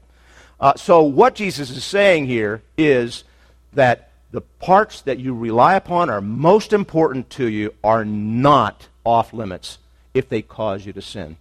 Uh, 0.60 0.74
so, 0.76 1.04
what 1.04 1.36
Jesus 1.36 1.70
is 1.70 1.84
saying 1.84 2.26
here 2.26 2.64
is 2.76 3.26
that 3.74 4.10
the 4.32 4.42
parts 4.42 5.02
that 5.02 5.20
you 5.20 5.36
rely 5.36 5.76
upon 5.76 6.10
are 6.10 6.20
most 6.20 6.74
important 6.74 7.30
to 7.30 7.46
you 7.46 7.76
are 7.84 8.04
not 8.04 8.88
off 9.04 9.34
limits 9.34 9.78
if 10.16 10.28
they 10.30 10.42
cause 10.42 10.84
you 10.84 10.94
to 10.94 11.02
sin. 11.02 11.38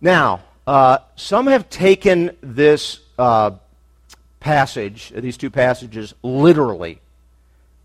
Now, 0.00 0.40
uh, 0.66 0.98
some 1.16 1.46
have 1.46 1.68
taken 1.68 2.36
this 2.40 3.00
uh, 3.18 3.52
passage, 4.40 5.12
these 5.14 5.36
two 5.36 5.50
passages, 5.50 6.14
literally 6.22 7.00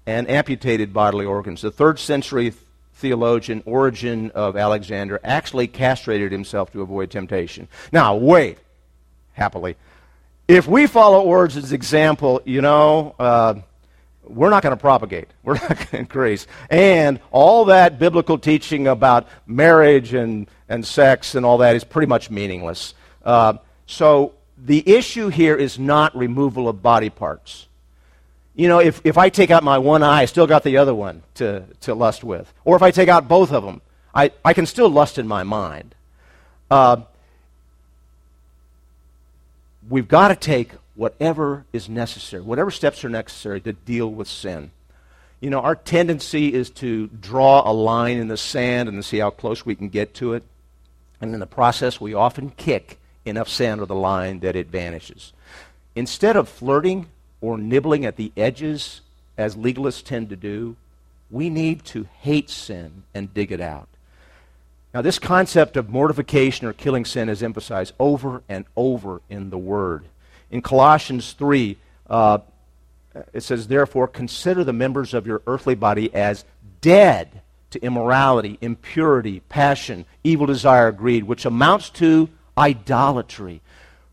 and 0.06 0.30
amputated 0.30 0.94
bodily 0.94 1.26
organs. 1.26 1.62
The 1.62 1.72
third 1.72 2.00
century 2.00 2.54
theologian 2.96 3.64
Origen 3.66 4.32
of 4.32 4.58
Alexandria 4.58 5.20
actually 5.24 5.68
castrated 5.68 6.32
himself 6.32 6.72
to 6.74 6.82
avoid 6.82 7.12
temptation. 7.12 7.68
Now, 7.92 8.16
wait, 8.16 8.58
happily 9.34 9.76
if 10.50 10.68
we 10.68 10.88
follow 10.88 11.22
Origen's 11.22 11.72
example, 11.72 12.42
you 12.44 12.60
know, 12.60 13.14
uh, 13.20 13.54
we're 14.30 14.50
not 14.50 14.64
going 14.64 14.76
to 14.76 14.80
propagate. 14.80 15.28
We're 15.44 15.56
not 15.56 15.70
going 15.70 15.88
to 15.88 15.98
increase. 15.98 16.48
And 16.70 17.20
all 17.32 17.66
that 17.66 18.00
biblical 18.00 18.38
teaching 18.38 18.88
about 18.88 19.28
marriage 19.48 20.14
and, 20.14 20.48
and 20.68 20.86
sex 20.86 21.36
and 21.36 21.46
all 21.46 21.58
that 21.60 21.76
is 21.76 21.84
pretty 21.84 22.08
much 22.08 22.30
meaningless. 22.30 22.94
Uh, 23.24 23.56
so 23.88 24.34
the 24.58 24.88
issue 24.88 25.30
here 25.30 25.56
is 25.56 25.80
not 25.80 26.16
removal 26.16 26.70
of 26.70 26.82
body 26.82 27.10
parts. 27.10 27.68
You 28.56 28.68
know, 28.68 28.80
if, 28.80 29.02
if 29.04 29.18
I 29.18 29.30
take 29.30 29.52
out 29.52 29.64
my 29.64 29.78
one 29.78 30.04
eye, 30.04 30.22
I 30.22 30.26
still 30.26 30.48
got 30.48 30.64
the 30.64 30.78
other 30.78 30.94
one 30.94 31.24
to, 31.36 31.64
to 31.82 31.96
lust 31.96 32.24
with. 32.24 32.52
Or 32.66 32.76
if 32.76 32.82
I 32.82 32.92
take 32.92 33.10
out 33.10 33.28
both 33.28 33.52
of 33.52 33.64
them, 33.64 33.82
I, 34.14 34.32
I 34.44 34.54
can 34.54 34.66
still 34.66 34.90
lust 34.90 35.18
in 35.18 35.28
my 35.28 35.44
mind. 35.44 35.96
Uh, 36.70 37.02
we've 39.90 40.08
got 40.08 40.28
to 40.28 40.36
take 40.36 40.72
whatever 41.00 41.64
is 41.72 41.88
necessary, 41.88 42.44
whatever 42.44 42.70
steps 42.70 43.06
are 43.06 43.10
necessary 43.10 43.62
to 43.62 43.72
deal 43.72 44.12
with 44.12 44.28
sin. 44.28 44.70
You 45.40 45.50
know, 45.50 45.62
our 45.62 45.76
tendency 45.76 46.54
is 46.54 46.70
to 46.72 47.08
draw 47.08 47.64
a 47.66 47.72
line 47.72 48.18
in 48.18 48.28
the 48.28 48.36
sand 48.36 48.90
and 48.90 49.06
see 49.06 49.20
how 49.20 49.30
close 49.30 49.66
we 49.66 49.76
can 49.76 49.88
get 49.88 50.14
to 50.16 50.34
it. 50.34 50.44
And 51.22 51.34
in 51.34 51.40
the 51.40 51.48
process, 51.48 52.02
we 52.02 52.14
often 52.14 52.50
kick 52.50 53.00
enough 53.24 53.48
sand 53.48 53.80
of 53.80 53.88
the 53.88 53.96
line 53.96 54.42
that 54.42 54.58
it 54.58 54.68
vanishes. 54.68 55.32
Instead 55.96 56.36
of 56.36 56.50
flirting 56.50 57.08
or 57.40 57.58
nibbling 57.58 58.04
at 58.04 58.18
the 58.18 58.34
edges, 58.36 59.00
as 59.38 59.56
legalists 59.56 60.04
tend 60.04 60.28
to 60.32 60.36
do, 60.36 60.76
we 61.32 61.50
need 61.50 61.86
to 61.86 62.08
hate 62.20 62.50
sin 62.50 63.04
and 63.14 63.34
dig 63.34 63.54
it 63.54 63.62
out. 63.62 63.88
Now, 64.94 65.02
this 65.02 65.18
concept 65.18 65.78
of 65.78 65.90
mortification 65.90 66.68
or 66.68 66.74
killing 66.74 67.06
sin 67.06 67.30
is 67.30 67.42
emphasized 67.42 67.94
over 68.00 68.44
and 68.50 68.66
over 68.76 69.22
in 69.30 69.50
the 69.50 69.58
Word. 69.58 70.04
In 70.52 70.62
Colossians 70.62 71.34
3, 71.34 71.78
uh, 72.10 72.40
it 73.34 73.42
says, 73.42 73.68
Therefore, 73.68 74.08
consider 74.08 74.64
the 74.64 74.74
members 74.74 75.14
of 75.14 75.28
your 75.28 75.42
earthly 75.48 75.76
body 75.76 76.14
as 76.14 76.46
dead 76.82 77.42
to 77.72 77.84
immorality, 77.84 78.58
impurity, 78.62 79.42
passion, 79.42 80.06
evil 80.24 80.48
desire, 80.48 80.92
greed, 80.92 81.24
which 81.24 81.46
amounts 81.46 81.90
to 81.92 82.30
idolatry. 82.58 83.62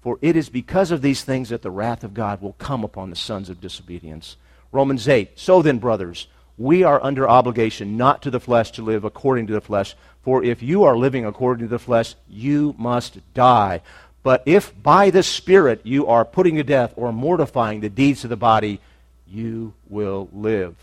For 0.02 0.18
it 0.20 0.36
is 0.36 0.48
because 0.48 0.90
of 0.90 1.02
these 1.02 1.24
things 1.24 1.48
that 1.48 1.62
the 1.62 1.70
wrath 1.70 2.04
of 2.04 2.14
God 2.14 2.40
will 2.40 2.52
come 2.54 2.84
upon 2.84 3.10
the 3.10 3.16
sons 3.16 3.48
of 3.48 3.60
disobedience. 3.60 4.36
Romans 4.72 5.08
8. 5.08 5.30
So 5.38 5.62
then, 5.62 5.78
brothers, 5.78 6.28
we 6.58 6.84
are 6.84 7.02
under 7.02 7.28
obligation 7.28 7.96
not 7.96 8.22
to 8.22 8.30
the 8.30 8.40
flesh 8.40 8.70
to 8.72 8.82
live 8.82 9.04
according 9.04 9.46
to 9.48 9.52
the 9.52 9.60
flesh. 9.60 9.94
For 10.22 10.42
if 10.42 10.62
you 10.62 10.84
are 10.84 10.96
living 10.96 11.24
according 11.24 11.66
to 11.66 11.70
the 11.70 11.78
flesh, 11.78 12.14
you 12.28 12.74
must 12.78 13.18
die. 13.34 13.82
But 14.26 14.42
if 14.44 14.72
by 14.82 15.10
the 15.10 15.22
Spirit 15.22 15.82
you 15.84 16.08
are 16.08 16.24
putting 16.24 16.56
to 16.56 16.64
death 16.64 16.92
or 16.96 17.12
mortifying 17.12 17.78
the 17.78 17.88
deeds 17.88 18.24
of 18.24 18.30
the 18.30 18.36
body, 18.36 18.80
you 19.24 19.72
will 19.88 20.28
live. 20.32 20.74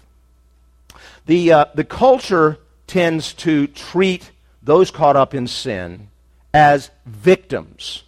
The, 1.25 1.51
uh, 1.51 1.65
the 1.75 1.83
culture 1.83 2.59
tends 2.87 3.33
to 3.33 3.67
treat 3.67 4.31
those 4.61 4.91
caught 4.91 5.17
up 5.17 5.33
in 5.33 5.47
sin 5.47 6.07
as 6.53 6.89
victims. 7.05 8.03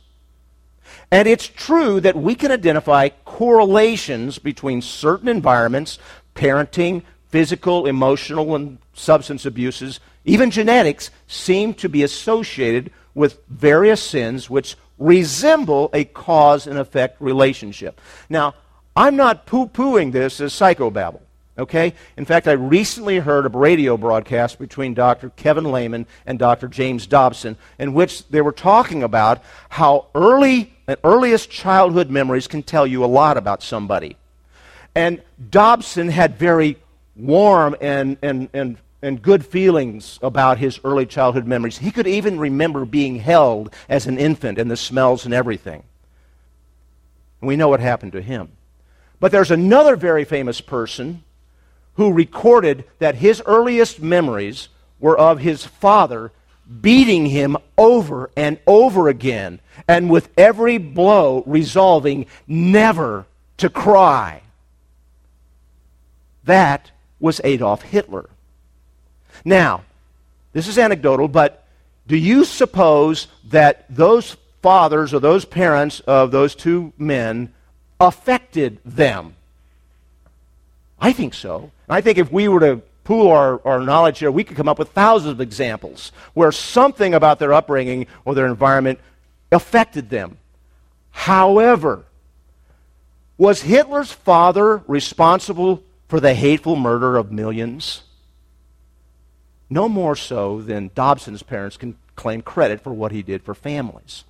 And 1.12 1.28
it's 1.28 1.50
true 1.50 2.00
that 2.00 2.15
we 2.15 2.36
can 2.36 2.50
identify 2.50 3.10
correlations 3.26 4.39
between 4.39 4.82
certain 4.82 5.28
environments, 5.28 6.00
parenting, 6.34 7.02
physical, 7.28 7.88
emotional, 7.88 8.56
and 8.56 8.78
substance 8.93 9.45
abuses, 9.45 10.00
even 10.24 10.50
genetics, 10.50 11.12
seem 11.28 11.74
to 11.74 11.89
be 11.89 12.04
associated 12.04 12.89
with 13.13 13.39
various 13.50 14.02
sins 14.02 14.50
which 14.50 14.78
resemble 14.97 15.89
a 15.93 16.05
cause 16.05 16.67
and 16.67 16.77
effect 16.77 17.21
relationship. 17.21 17.99
Now, 18.29 18.55
I'm 18.95 19.15
not 19.15 19.45
poo 19.45 19.67
pooing 19.67 20.12
this 20.12 20.39
as 20.39 20.53
psychobabble. 20.53 21.21
Okay? 21.58 21.93
In 22.17 22.25
fact, 22.25 22.47
I 22.47 22.53
recently 22.53 23.19
heard 23.19 23.45
a 23.45 23.49
radio 23.49 23.95
broadcast 23.95 24.60
between 24.60 24.93
Dr. 24.93 25.29
Kevin 25.31 25.65
Leman 25.65 26.05
and 26.25 26.38
Dr. 26.38 26.67
James 26.67 27.08
Dobson 27.08 27.58
in 27.79 27.93
which 27.93 28.27
they 28.27 28.41
were 28.41 28.51
talking 28.51 29.03
about 29.03 29.41
how 29.69 30.08
early 30.13 30.73
and 30.88 30.97
earliest 31.03 31.49
childhood 31.49 32.10
memories 32.10 32.47
can 32.47 32.62
tell 32.62 32.86
you 32.86 33.03
a 33.03 33.08
lot 33.08 33.38
about 33.38 33.63
somebody. 33.63 34.17
And 34.93 35.21
Dobson 35.49 36.10
had 36.10 36.38
very 36.38 36.77
warm 37.15 37.75
and, 37.81 38.17
and, 38.21 38.49
and, 38.53 38.77
and 39.06 39.22
good 39.22 39.46
feelings 39.46 40.18
about 40.24 40.58
his 40.58 40.80
early 40.84 41.06
childhood 41.06 41.46
memories. 41.46 41.78
He 41.78 41.91
could 41.91 42.08
even 42.08 42.39
remember 42.39 42.86
being 42.86 43.18
held 43.18 43.72
as 43.88 44.08
an 44.08 44.18
infant 44.18 44.58
and 44.58 44.70
the 44.70 44.76
smells 44.76 45.26
and 45.26 45.34
everything. 45.34 45.84
We 47.39 47.56
know 47.56 47.68
what 47.68 47.82
happened 47.82 48.13
to 48.13 48.22
him. 48.22 48.54
But 49.20 49.32
there's 49.32 49.52
another 49.52 49.96
very 49.96 50.26
famous 50.26 50.60
person 50.60 51.24
who 51.94 52.12
recorded 52.12 52.84
that 52.98 53.15
his 53.15 53.44
earliest 53.46 54.02
memories 54.02 54.70
were 55.00 55.18
of 55.18 55.39
his 55.39 55.63
father 55.63 56.32
beating 56.82 57.28
him 57.28 57.58
over 57.78 58.32
and 58.36 58.58
over 58.65 59.08
again, 59.08 59.60
and 59.88 60.10
with 60.10 60.30
every 60.36 60.80
blow 60.80 61.44
resolving 61.46 62.26
never 62.48 63.28
to 63.58 63.70
cry. 63.70 64.41
That 66.44 66.89
was 67.20 67.39
Adolf 67.44 67.84
Hitler. 67.84 68.30
Now, 69.45 69.84
this 70.53 70.67
is 70.67 70.79
anecdotal, 70.79 71.27
but 71.27 71.63
do 72.08 72.17
you 72.17 72.43
suppose 72.43 73.27
that 73.49 73.86
those 73.89 74.36
fathers 74.62 75.13
or 75.13 75.19
those 75.19 75.45
parents 75.45 75.99
of 76.01 76.31
those 76.31 76.55
two 76.55 76.91
men 76.97 77.53
affected 77.99 78.79
them? 78.84 79.36
I 80.99 81.13
think 81.13 81.36
so. 81.36 81.71
I 81.88 82.01
think 82.01 82.17
if 82.17 82.31
we 82.31 82.47
were 82.47 82.60
to 82.62 82.81
pool 83.03 83.31
our, 83.31 83.62
our 83.65 83.79
knowledge 83.79 84.19
here, 84.19 84.31
we 84.31 84.43
could 84.43 84.58
come 84.58 84.67
up 84.67 84.79
with 84.79 84.89
thousands 84.89 85.31
of 85.31 85.41
examples 85.41 86.12
where 86.34 86.51
something 86.51 87.13
about 87.13 87.38
their 87.38 87.53
upbringing 87.53 88.08
or 88.25 88.34
their 88.34 88.47
environment 88.47 88.99
affected 89.51 90.10
them. 90.10 90.38
However, 91.12 92.05
was 93.38 93.62
Hitler's 93.62 94.12
father 94.12 94.81
responsible 94.88 95.84
for 96.08 96.19
the 96.19 96.34
hateful 96.34 96.75
murder 96.75 97.17
of 97.17 97.31
millions? 97.31 98.01
No 99.69 99.89
more 99.89 100.15
so 100.15 100.62
than 100.62 100.91
Dobson's 100.93 101.43
parents 101.43 101.78
can 101.78 101.97
claim 102.15 102.41
credit 102.41 102.82
for 102.82 102.93
what 102.93 103.12
he 103.12 103.21
did 103.21 103.43
for 103.43 103.54
families. 103.54 104.23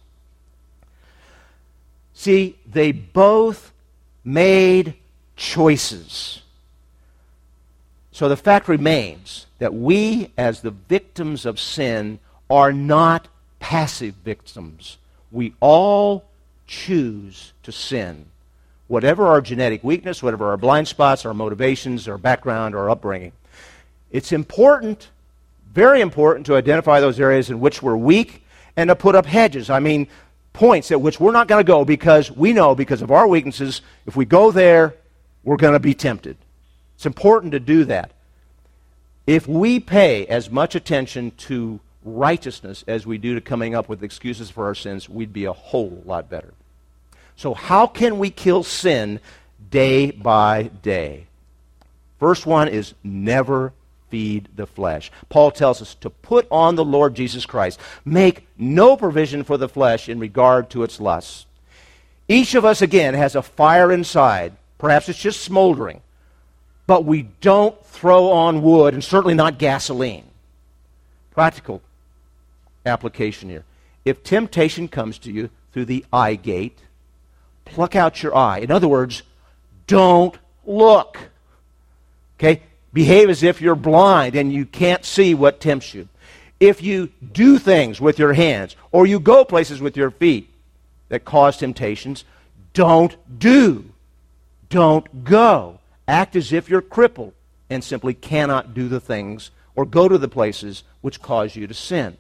See, 2.14 2.58
they 2.66 2.92
both 2.92 3.74
made 4.24 4.96
choices. 5.36 6.42
So 8.12 8.30
the 8.30 8.38
fact 8.38 8.70
remains 8.70 9.46
that 9.60 9.74
we, 9.74 10.32
as 10.38 10.62
the 10.62 10.72
victims 10.72 11.46
of 11.46 11.60
sin, 11.60 12.20
are 12.50 12.72
not 12.72 13.28
passive 13.60 14.16
victims. 14.24 14.98
We 15.32 15.54
all 15.60 16.24
choose 16.66 17.52
to 17.64 17.72
sin. 17.72 18.28
Whatever 18.88 19.28
our 19.28 19.42
genetic 19.42 19.84
weakness, 19.84 20.24
whatever 20.24 20.50
our 20.50 20.58
blind 20.58 20.88
spots, 20.88 21.26
our 21.26 21.34
motivations, 21.34 22.08
our 22.08 22.18
background, 22.18 22.76
our 22.76 22.90
upbringing. 22.90 23.34
It's 24.12 24.32
important, 24.32 25.10
very 25.76 26.00
important, 26.00 26.46
to 26.46 26.56
identify 26.56 27.02
those 27.02 27.20
areas 27.20 27.50
in 27.50 27.60
which 27.60 27.84
we're 27.84 27.98
weak 27.98 28.46
and 28.78 28.88
to 28.88 28.96
put 28.96 29.14
up 29.14 29.26
hedges. 29.26 29.70
I 29.70 29.80
mean, 29.80 30.08
points 30.54 30.90
at 30.90 31.02
which 31.02 31.20
we're 31.20 31.34
not 31.34 31.50
going 31.50 31.64
to 31.64 31.68
go 31.68 31.84
because 31.84 32.32
we 32.32 32.54
know, 32.54 32.74
because 32.74 33.02
of 33.02 33.12
our 33.12 33.28
weaknesses, 33.28 33.82
if 34.06 34.16
we 34.16 34.24
go 34.24 34.52
there, 34.52 34.96
we're 35.44 35.58
going 35.58 35.74
to 35.74 35.80
be 35.80 35.94
tempted. 35.94 36.38
It's 36.96 37.06
important 37.06 37.52
to 37.52 37.60
do 37.60 37.84
that. 37.86 38.12
If 39.28 39.50
we 39.50 39.82
pay 39.82 40.26
as 40.28 40.50
much 40.50 40.76
attention 40.76 41.32
to 41.32 41.82
righteousness 42.06 42.86
as 42.88 43.06
we 43.06 43.18
do 43.18 43.36
to 43.36 43.42
coming 43.42 43.76
up 43.76 43.90
with 43.90 44.02
excuses 44.02 44.50
for 44.50 44.66
our 44.66 44.76
sins, 44.76 45.10
we'd 45.10 45.34
be 45.34 45.44
a 45.44 45.54
whole 45.54 46.02
lot 46.06 46.30
better. 46.30 46.54
So, 47.36 47.54
how 47.54 47.86
can 47.86 48.18
we 48.18 48.30
kill 48.30 48.64
sin 48.64 49.20
day 49.70 50.12
by 50.12 50.70
day? 50.82 51.28
First 52.18 52.46
one 52.46 52.70
is 52.70 52.94
never 53.04 53.74
feed 54.16 54.48
the 54.56 54.66
flesh. 54.66 55.12
Paul 55.28 55.52
tells 55.52 55.82
us 55.82 55.94
to 55.96 56.10
put 56.10 56.48
on 56.50 56.76
the 56.76 56.86
Lord 56.86 57.16
Jesus 57.16 57.46
Christ. 57.46 57.80
Make 58.06 58.48
no 58.58 58.96
provision 58.96 59.44
for 59.44 59.58
the 59.58 59.68
flesh 59.68 60.08
in 60.08 60.20
regard 60.20 60.70
to 60.70 60.84
its 60.84 61.02
lusts. 61.02 61.46
Each 62.28 62.56
of 62.56 62.64
us, 62.64 62.82
again, 62.82 63.14
has 63.14 63.36
a 63.36 63.42
fire 63.42 63.92
inside. 63.92 64.54
Perhaps 64.78 65.10
it's 65.10 65.20
just 65.20 65.42
smoldering 65.42 66.02
but 66.88 67.06
we 67.06 67.24
don't 67.42 67.84
throw 67.86 68.32
on 68.32 68.62
wood 68.62 68.94
and 68.94 69.04
certainly 69.04 69.34
not 69.34 69.58
gasoline. 69.58 70.26
Practical 71.32 71.82
application 72.86 73.50
here. 73.50 73.64
If 74.04 74.24
temptation 74.24 74.88
comes 74.88 75.18
to 75.20 75.32
you 75.32 75.50
through 75.74 75.86
the 75.86 76.06
eye 76.14 76.36
gate, 76.36 76.78
pluck 77.66 77.96
out 77.96 78.22
your 78.22 78.36
eye. 78.36 78.60
In 78.60 78.72
other 78.72 78.88
words, 78.88 79.24
don't 79.88 80.38
look. 80.66 81.18
Okay? 82.38 82.62
Behave 82.96 83.30
as 83.30 83.44
if 83.44 83.60
you're 83.60 83.76
blind 83.76 84.38
and 84.38 84.54
you 84.54 84.66
can't 84.66 85.04
see 85.04 85.34
what 85.34 85.60
tempts 85.60 85.94
you. 85.94 86.08
If 86.62 86.82
you 86.82 87.10
do 87.34 87.60
things 87.60 88.00
with 88.00 88.18
your 88.18 88.32
hands 88.32 88.78
or 88.94 89.06
you 89.06 89.20
go 89.20 89.44
places 89.44 89.82
with 89.82 89.98
your 89.98 90.12
feet 90.12 90.50
that 91.10 91.26
cause 91.26 91.58
temptations, 91.58 92.24
don't 92.74 93.18
do. 93.38 93.84
Don't 94.70 95.26
go 95.26 95.80
act 96.08 96.38
as 96.38 96.54
if 96.54 96.70
you're 96.70 96.82
crippled 96.82 97.34
and 97.70 97.84
simply 97.84 98.14
cannot 98.14 98.74
do 98.74 98.88
the 98.88 99.02
things 99.02 99.52
or 99.76 99.86
go 99.86 100.08
to 100.08 100.18
the 100.18 100.30
places 100.30 100.84
which 101.02 101.22
cause 101.22 101.54
you 101.54 101.68
to 101.68 101.74
sin. 101.74 102.16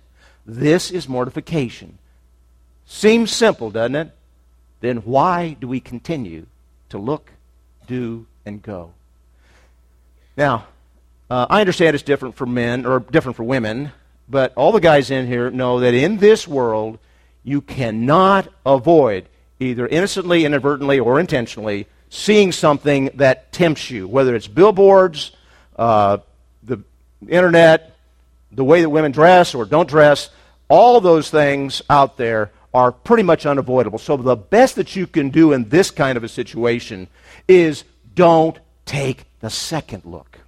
This 0.46 0.92
is 0.92 1.08
mortification. 1.08 2.00
Seems 2.86 3.32
simple, 3.32 3.72
doesn't 3.72 3.96
it? 3.96 4.12
Then 4.82 4.98
why 4.98 5.56
do 5.58 5.70
we 5.70 5.80
continue 5.80 6.48
to 6.90 6.98
look, 6.98 7.32
do, 7.88 8.28
and 8.46 8.62
go? 8.62 8.92
Now, 10.38 10.68
uh, 11.30 11.48
I 11.50 11.62
understand 11.62 11.96
it's 11.96 12.04
different 12.04 12.36
for 12.36 12.46
men 12.46 12.86
or 12.86 13.00
different 13.00 13.38
for 13.38 13.44
women, 13.44 13.92
but 14.28 14.54
all 14.56 14.72
the 14.72 14.82
guys 14.82 15.12
in 15.12 15.28
here 15.28 15.50
know 15.50 15.80
that 15.80 15.94
in 15.94 16.18
this 16.18 16.48
world, 16.48 17.00
you 17.44 17.62
cannot 17.62 18.48
avoid, 18.66 19.28
either 19.60 19.88
innocently, 19.88 20.46
inadvertently, 20.46 21.00
or 21.00 21.20
intentionally, 21.20 21.88
seeing 22.10 22.52
something 22.52 23.12
that 23.16 23.52
tempts 23.52 23.90
you, 23.90 24.08
whether 24.08 24.36
it's 24.36 24.48
billboards, 24.48 25.32
uh, 25.78 26.18
the 26.64 26.84
internet, 27.28 27.96
the 28.52 28.64
way 28.64 28.82
that 28.82 28.90
women 28.90 29.12
dress 29.12 29.56
or 29.56 29.66
don't 29.66 29.90
dress, 29.90 30.30
all 30.68 31.00
those 31.00 31.30
things 31.30 31.82
out 31.90 32.18
there 32.18 32.52
are 32.74 32.92
pretty 32.92 33.24
much 33.24 33.46
unavoidable. 33.46 34.00
So 34.00 34.18
the 34.18 34.36
best 34.36 34.76
that 34.76 34.96
you 34.96 35.08
can 35.08 35.30
do 35.30 35.54
in 35.54 35.70
this 35.70 35.92
kind 35.92 36.18
of 36.18 36.24
a 36.24 36.28
situation 36.28 37.08
is 37.48 37.84
don't 38.14 38.58
take 38.86 39.26
the 39.40 39.50
second 39.50 40.06
look. 40.06 40.40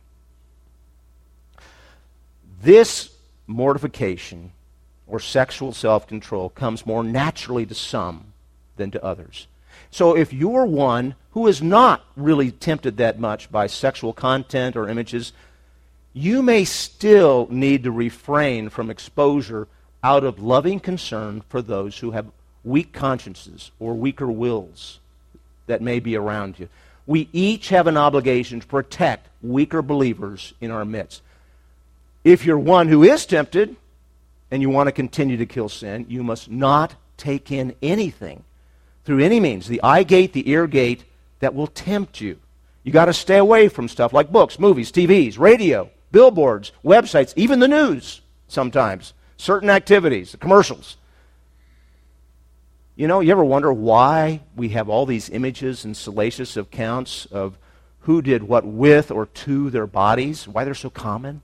This 2.61 3.11
mortification 3.45 4.51
or 5.07 5.19
sexual 5.19 5.73
self 5.73 6.07
control 6.07 6.49
comes 6.49 6.85
more 6.85 7.03
naturally 7.03 7.65
to 7.65 7.75
some 7.75 8.33
than 8.75 8.91
to 8.91 9.03
others. 9.03 9.47
So 9.91 10.15
if 10.15 10.33
you're 10.33 10.65
one 10.65 11.15
who 11.31 11.47
is 11.47 11.61
not 11.61 12.03
really 12.15 12.51
tempted 12.51 12.97
that 12.97 13.19
much 13.19 13.51
by 13.51 13.67
sexual 13.67 14.13
content 14.13 14.75
or 14.75 14.89
images, 14.89 15.33
you 16.13 16.41
may 16.41 16.65
still 16.65 17.47
need 17.49 17.83
to 17.83 17.91
refrain 17.91 18.69
from 18.69 18.89
exposure 18.89 19.67
out 20.03 20.23
of 20.23 20.39
loving 20.39 20.79
concern 20.79 21.41
for 21.47 21.61
those 21.61 21.99
who 21.99 22.11
have 22.11 22.31
weak 22.63 22.91
consciences 22.91 23.71
or 23.79 23.93
weaker 23.93 24.27
wills 24.27 24.99
that 25.67 25.81
may 25.81 25.99
be 25.99 26.15
around 26.15 26.59
you. 26.59 26.67
We 27.07 27.29
each 27.33 27.69
have 27.69 27.87
an 27.87 27.97
obligation 27.97 28.59
to 28.59 28.67
protect 28.67 29.29
weaker 29.41 29.81
believers 29.81 30.53
in 30.61 30.69
our 30.69 30.85
midst. 30.85 31.21
If 32.23 32.45
you're 32.45 32.59
one 32.59 32.89
who 32.89 33.03
is 33.03 33.25
tempted 33.25 33.75
and 34.51 34.61
you 34.61 34.69
want 34.69 34.87
to 34.87 34.91
continue 34.91 35.37
to 35.37 35.45
kill 35.45 35.69
sin, 35.69 36.05
you 36.09 36.21
must 36.21 36.51
not 36.51 36.95
take 37.15 37.51
in 37.51 37.73
anything 37.81 38.43
through 39.05 39.19
any 39.19 39.39
means, 39.39 39.67
the 39.67 39.81
eye 39.81 40.03
gate, 40.03 40.33
the 40.33 40.49
ear 40.49 40.67
gate, 40.67 41.05
that 41.39 41.55
will 41.55 41.67
tempt 41.67 42.19
you. 42.19 42.37
You 42.83 42.91
got 42.91 43.05
to 43.05 43.13
stay 43.13 43.37
away 43.37 43.69
from 43.69 43.87
stuff 43.87 44.11
like 44.11 44.31
books, 44.31 44.59
movies, 44.59 44.91
TVs, 44.91 45.39
radio, 45.39 45.89
billboards, 46.11 46.73
websites, 46.83 47.33
even 47.37 47.59
the 47.59 47.67
news 47.67 48.21
sometimes, 48.47 49.13
certain 49.37 49.69
activities, 49.69 50.35
commercials. 50.39 50.97
You 52.97 53.07
know, 53.07 53.19
you 53.19 53.31
ever 53.31 53.43
wonder 53.45 53.71
why 53.71 54.41
we 54.55 54.69
have 54.69 54.89
all 54.89 55.05
these 55.05 55.29
images 55.29 55.85
and 55.85 55.95
salacious 55.95 56.57
accounts 56.57 57.27
of 57.27 57.55
who 58.01 58.23
did 58.23 58.41
what 58.41 58.65
with 58.65 59.11
or 59.11 59.27
to 59.27 59.69
their 59.69 59.85
bodies, 59.85 60.47
why 60.47 60.63
they're 60.63 60.73
so 60.73 60.89
common? 60.89 61.43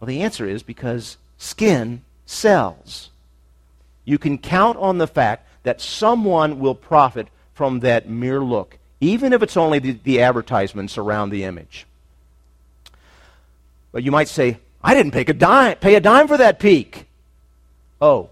Well, 0.00 0.06
the 0.06 0.22
answer 0.22 0.48
is 0.48 0.62
because 0.62 1.18
skin 1.36 2.00
sells. 2.24 3.10
You 4.06 4.16
can 4.16 4.38
count 4.38 4.78
on 4.78 4.96
the 4.96 5.06
fact 5.06 5.46
that 5.62 5.82
someone 5.82 6.58
will 6.58 6.74
profit 6.74 7.28
from 7.52 7.80
that 7.80 8.08
mere 8.08 8.40
look, 8.40 8.78
even 8.98 9.34
if 9.34 9.42
it's 9.42 9.58
only 9.58 9.78
the, 9.78 9.92
the 9.92 10.22
advertisements 10.22 10.96
around 10.96 11.28
the 11.28 11.44
image. 11.44 11.86
But 13.92 14.04
you 14.04 14.10
might 14.10 14.28
say, 14.28 14.56
I 14.82 14.94
didn't 14.94 15.12
pay 15.12 15.20
a 15.20 15.34
dime, 15.34 15.76
pay 15.76 15.96
a 15.96 16.00
dime 16.00 16.28
for 16.28 16.38
that 16.38 16.58
peek. 16.58 17.06
Oh, 18.00 18.30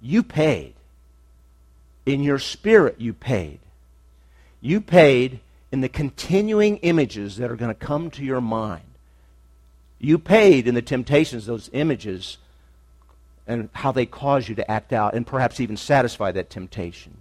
you 0.00 0.22
paid. 0.22 0.74
In 2.06 2.22
your 2.22 2.38
spirit, 2.38 2.96
you 2.98 3.12
paid. 3.12 3.60
You 4.60 4.80
paid 4.80 5.40
in 5.70 5.80
the 5.80 5.88
continuing 5.88 6.78
images 6.78 7.36
that 7.36 7.50
are 7.50 7.56
going 7.56 7.72
to 7.72 7.86
come 7.86 8.10
to 8.12 8.24
your 8.24 8.40
mind. 8.40 8.84
You 9.98 10.18
paid 10.18 10.66
in 10.66 10.74
the 10.74 10.82
temptations, 10.82 11.46
those 11.46 11.70
images, 11.72 12.38
and 13.46 13.68
how 13.72 13.92
they 13.92 14.06
cause 14.06 14.48
you 14.48 14.54
to 14.54 14.70
act 14.70 14.92
out 14.92 15.14
and 15.14 15.26
perhaps 15.26 15.60
even 15.60 15.76
satisfy 15.76 16.32
that 16.32 16.50
temptation. 16.50 17.18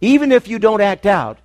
Even 0.00 0.32
if 0.32 0.48
you 0.48 0.58
don't 0.58 0.80
act 0.80 1.06
out, 1.06 1.38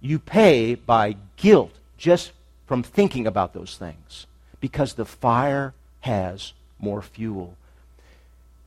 you 0.00 0.18
pay 0.18 0.74
by 0.74 1.16
guilt 1.36 1.72
just 1.96 2.32
from 2.66 2.82
thinking 2.82 3.26
about 3.26 3.54
those 3.54 3.76
things 3.76 4.26
because 4.60 4.94
the 4.94 5.04
fire 5.04 5.74
has 6.00 6.52
more 6.78 7.02
fuel. 7.02 7.56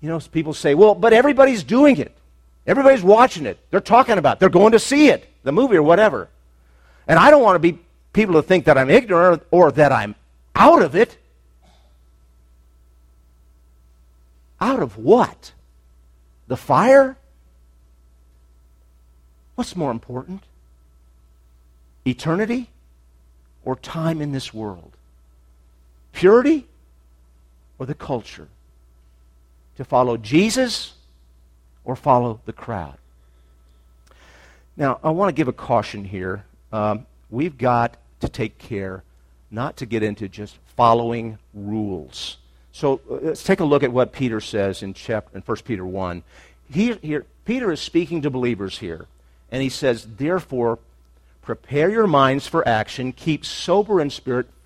You 0.02 0.10
know, 0.10 0.20
people 0.20 0.54
say, 0.54 0.74
well, 0.74 0.96
but 0.96 1.14
everybody's 1.14 1.64
doing 1.64 1.98
it. 1.98 2.12
Everybody's 2.66 3.04
watching 3.04 3.46
it. 3.46 3.60
They're 3.70 3.80
talking 3.80 4.18
about 4.18 4.38
it. 4.38 4.40
They're 4.40 4.50
going 4.50 4.72
to 4.74 4.80
see 4.80 5.10
it, 5.10 5.28
the 5.44 5.52
movie 5.52 5.78
or 5.78 5.84
whatever. 5.84 6.28
And 7.08 7.20
I 7.20 7.30
don't 7.30 7.44
want 7.44 7.56
to 7.56 7.60
be 7.60 7.80
people 8.14 8.36
to 8.36 8.44
think 8.44 8.66
that 8.66 8.78
I'm 8.78 8.90
ignorant 8.90 9.44
or 9.52 9.72
that 9.72 9.92
I'm 9.92 10.16
out 10.56 10.82
of 10.82 10.96
it. 10.96 11.18
Out 14.60 14.80
of 14.80 14.98
what? 14.98 15.54
The 16.48 16.58
fire? 16.58 17.18
What's 19.56 19.76
more 19.76 19.92
important? 19.92 20.44
Eternity 22.06 22.70
or 23.64 23.76
time 23.76 24.22
in 24.22 24.32
this 24.32 24.54
world? 24.54 24.92
Purity 26.14 26.68
or 27.80 27.86
the 27.86 27.96
culture? 27.96 28.48
To 29.78 29.86
follow 29.86 30.18
Jesus 30.18 30.94
or 31.84 31.96
follow 31.96 32.42
the 32.46 32.54
crowd? 32.54 32.98
Now, 34.78 35.00
I 35.04 35.10
want 35.10 35.30
to 35.30 35.34
give 35.34 35.48
a 35.48 35.54
caution 35.54 36.06
here. 36.06 36.46
Um, 36.72 37.06
we've 37.30 37.58
got 37.58 37.98
to 38.22 38.30
take 38.30 38.58
care 38.58 39.04
not 39.50 39.78
to 39.78 39.86
get 39.86 40.02
into 40.02 40.30
just 40.30 40.58
following 40.76 41.38
rules. 41.54 42.38
So 42.72 43.02
uh, 43.10 43.16
let's 43.22 43.44
take 43.44 43.60
a 43.60 43.66
look 43.66 43.84
at 43.84 43.92
what 43.92 44.14
Peter 44.14 44.40
says 44.40 44.82
in, 44.82 44.94
chapter, 44.94 45.38
in 45.38 45.44
1 45.44 45.58
Peter 45.66 45.86
1. 45.86 46.24
He, 46.72 46.94
here, 46.96 47.26
Peter 47.46 47.72
is 47.72 47.82
speaking 47.82 48.22
to 48.22 48.30
believers 48.30 48.80
here, 48.80 49.08
and 49.52 49.62
he 49.62 49.70
says, 49.70 50.08
Therefore, 50.18 50.80
prepare 51.42 51.90
your 51.90 52.08
minds 52.08 52.48
for 52.48 52.66
action, 52.68 53.12
keep 53.12 53.46
sober 53.46 54.00
in 54.00 54.10
spirit, 54.10 54.48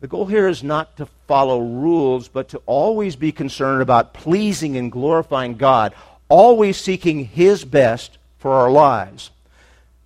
The 0.00 0.08
goal 0.08 0.26
here 0.26 0.46
is 0.46 0.62
not 0.62 0.96
to 0.98 1.06
follow 1.26 1.60
rules, 1.60 2.28
but 2.28 2.48
to 2.50 2.60
always 2.66 3.16
be 3.16 3.32
concerned 3.32 3.80
about 3.80 4.12
pleasing 4.12 4.76
and 4.76 4.92
glorifying 4.92 5.56
God, 5.56 5.94
always 6.28 6.76
seeking 6.76 7.24
His 7.24 7.64
best 7.64 8.18
for 8.38 8.52
our 8.52 8.70
lives. 8.70 9.30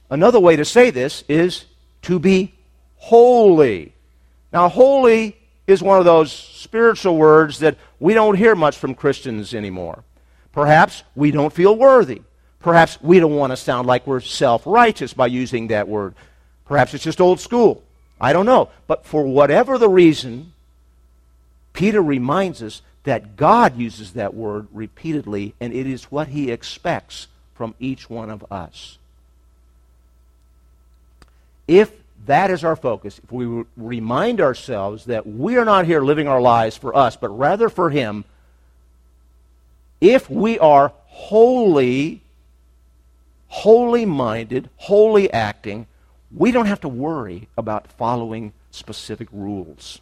Another 0.08 0.38
way 0.38 0.56
to 0.56 0.64
say 0.64 0.90
this 0.90 1.24
is 1.28 1.64
to 2.02 2.18
be 2.18 2.54
holy. 2.96 3.92
Now, 4.52 4.68
holy 4.68 5.36
is 5.66 5.82
one 5.82 5.98
of 5.98 6.04
those 6.04 6.32
spiritual 6.32 7.16
words 7.16 7.58
that 7.58 7.76
we 7.98 8.14
don't 8.14 8.36
hear 8.36 8.54
much 8.54 8.76
from 8.76 8.94
Christians 8.94 9.54
anymore. 9.54 10.04
Perhaps 10.52 11.02
we 11.14 11.30
don't 11.30 11.52
feel 11.52 11.76
worthy. 11.76 12.22
Perhaps 12.60 12.98
we 13.00 13.18
don't 13.18 13.36
want 13.36 13.52
to 13.52 13.56
sound 13.56 13.86
like 13.86 14.06
we're 14.06 14.20
self 14.20 14.62
righteous 14.66 15.14
by 15.14 15.26
using 15.26 15.68
that 15.68 15.88
word. 15.88 16.14
Perhaps 16.66 16.94
it's 16.94 17.04
just 17.04 17.20
old 17.20 17.40
school. 17.40 17.82
I 18.20 18.32
don't 18.32 18.46
know. 18.46 18.70
But 18.86 19.06
for 19.06 19.24
whatever 19.24 19.78
the 19.78 19.88
reason, 19.88 20.52
Peter 21.72 22.02
reminds 22.02 22.62
us 22.62 22.82
that 23.04 23.36
God 23.36 23.78
uses 23.78 24.12
that 24.12 24.34
word 24.34 24.68
repeatedly, 24.72 25.54
and 25.60 25.72
it 25.72 25.86
is 25.86 26.04
what 26.04 26.28
he 26.28 26.50
expects 26.50 27.28
from 27.54 27.74
each 27.78 28.10
one 28.10 28.30
of 28.30 28.44
us. 28.50 28.98
If 31.66 31.92
that 32.26 32.50
is 32.50 32.64
our 32.64 32.76
focus. 32.76 33.20
If 33.22 33.32
we 33.32 33.64
remind 33.76 34.40
ourselves 34.40 35.06
that 35.06 35.26
we 35.26 35.56
are 35.56 35.64
not 35.64 35.86
here 35.86 36.00
living 36.00 36.28
our 36.28 36.40
lives 36.40 36.76
for 36.76 36.96
us, 36.96 37.16
but 37.16 37.28
rather 37.30 37.68
for 37.68 37.90
Him, 37.90 38.24
if 40.00 40.28
we 40.30 40.58
are 40.58 40.92
holy, 41.06 42.20
holy 43.48 44.06
minded, 44.06 44.68
holy 44.76 45.32
acting, 45.32 45.86
we 46.34 46.52
don't 46.52 46.66
have 46.66 46.80
to 46.80 46.88
worry 46.88 47.48
about 47.56 47.90
following 47.92 48.52
specific 48.70 49.28
rules. 49.32 50.00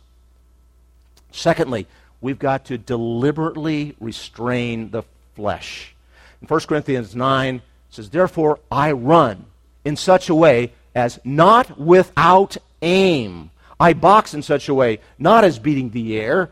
Secondly, 1.32 1.86
we've 2.20 2.38
got 2.38 2.64
to 2.66 2.78
deliberately 2.78 3.94
restrain 4.00 4.90
the 4.90 5.02
flesh. 5.34 5.94
In 6.42 6.48
1 6.48 6.60
Corinthians 6.60 7.14
9, 7.14 7.56
it 7.56 7.62
says, 7.90 8.10
Therefore 8.10 8.60
I 8.70 8.92
run 8.92 9.46
in 9.84 9.96
such 9.96 10.28
a 10.28 10.34
way 10.34 10.72
as 10.94 11.18
not 11.24 11.78
without 11.78 12.56
aim. 12.82 13.50
I 13.80 13.92
box 13.92 14.34
in 14.34 14.42
such 14.42 14.68
a 14.68 14.74
way, 14.74 15.00
not 15.18 15.44
as 15.44 15.58
beating 15.58 15.90
the 15.90 16.18
air, 16.18 16.50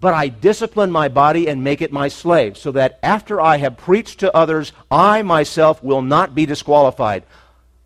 but 0.00 0.14
I 0.14 0.28
discipline 0.28 0.90
my 0.90 1.08
body 1.08 1.48
and 1.48 1.62
make 1.62 1.82
it 1.82 1.92
my 1.92 2.08
slave, 2.08 2.56
so 2.56 2.72
that 2.72 2.98
after 3.02 3.40
I 3.40 3.58
have 3.58 3.76
preached 3.76 4.20
to 4.20 4.34
others, 4.34 4.72
I 4.90 5.22
myself 5.22 5.82
will 5.82 6.00
not 6.00 6.34
be 6.34 6.46
disqualified, 6.46 7.24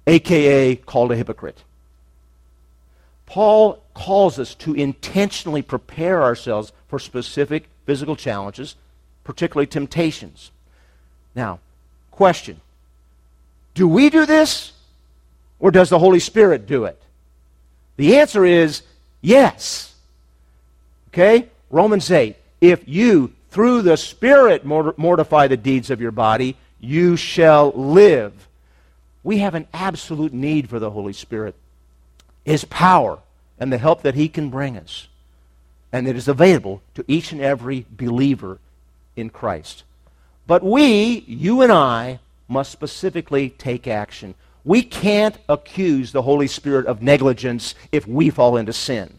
aka 0.06 0.76
called 0.76 1.12
a 1.12 1.16
hypocrite. 1.16 1.62
Paul 3.26 3.82
calls 3.94 4.38
us 4.38 4.54
to 4.56 4.74
intentionally 4.74 5.62
prepare 5.62 6.22
ourselves 6.22 6.72
for 6.88 6.98
specific 6.98 7.68
physical 7.86 8.16
challenges, 8.16 8.76
particularly 9.24 9.66
temptations. 9.66 10.50
Now, 11.34 11.60
question 12.10 12.60
Do 13.74 13.88
we 13.88 14.10
do 14.10 14.26
this? 14.26 14.72
Or 15.60 15.70
does 15.70 15.88
the 15.88 15.98
Holy 15.98 16.20
Spirit 16.20 16.66
do 16.66 16.84
it? 16.84 17.00
The 17.96 18.18
answer 18.18 18.44
is 18.44 18.82
yes. 19.22 19.94
Okay? 21.08 21.48
Romans 21.70 22.10
8. 22.10 22.36
If 22.60 22.86
you, 22.86 23.32
through 23.50 23.82
the 23.82 23.96
Spirit, 23.96 24.64
mortify 24.64 25.46
the 25.46 25.56
deeds 25.56 25.90
of 25.90 26.00
your 26.00 26.10
body, 26.10 26.56
you 26.80 27.16
shall 27.16 27.70
live. 27.70 28.32
We 29.24 29.38
have 29.38 29.54
an 29.54 29.66
absolute 29.72 30.34
need 30.34 30.68
for 30.68 30.78
the 30.78 30.90
Holy 30.90 31.14
Spirit, 31.14 31.56
His 32.44 32.64
power, 32.66 33.18
and 33.58 33.72
the 33.72 33.78
help 33.78 34.02
that 34.02 34.14
He 34.14 34.28
can 34.28 34.50
bring 34.50 34.76
us. 34.76 35.08
And 35.90 36.06
it 36.06 36.14
is 36.14 36.28
available 36.28 36.82
to 36.94 37.04
each 37.08 37.32
and 37.32 37.40
every 37.40 37.86
believer 37.90 38.58
in 39.16 39.30
Christ. 39.30 39.82
But 40.46 40.62
we, 40.62 41.24
you 41.26 41.62
and 41.62 41.72
I, 41.72 42.20
must 42.48 42.70
specifically 42.70 43.48
take 43.48 43.88
action 43.88 44.34
We 44.64 44.82
can't 44.82 45.36
accuse 45.48 46.12
the 46.12 46.22
Holy 46.22 46.46
Spirit 46.46 46.86
of 46.86 47.02
negligence 47.02 47.74
if 47.92 48.06
we 48.06 48.30
fall 48.30 48.56
into 48.56 48.72
sin. 48.72 49.12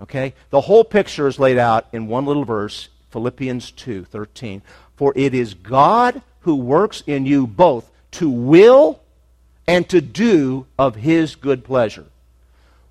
Okay? 0.00 0.34
The 0.50 0.62
whole 0.62 0.84
picture 0.84 1.26
is 1.26 1.38
laid 1.38 1.56
out 1.56 1.86
in 1.92 2.08
one 2.08 2.26
little 2.26 2.44
verse, 2.44 2.88
Philippians 3.10 3.70
2 3.70 4.04
13. 4.04 4.62
For 4.96 5.12
it 5.16 5.34
is 5.34 5.54
God 5.54 6.20
who 6.40 6.56
works 6.56 7.02
in 7.06 7.24
you 7.24 7.46
both 7.46 7.90
to 8.14 8.30
will 8.30 9.00
and 9.66 9.88
to 9.88 10.00
do 10.00 10.66
of 10.78 10.96
his 10.96 11.36
good 11.36 11.64
pleasure. 11.64 12.06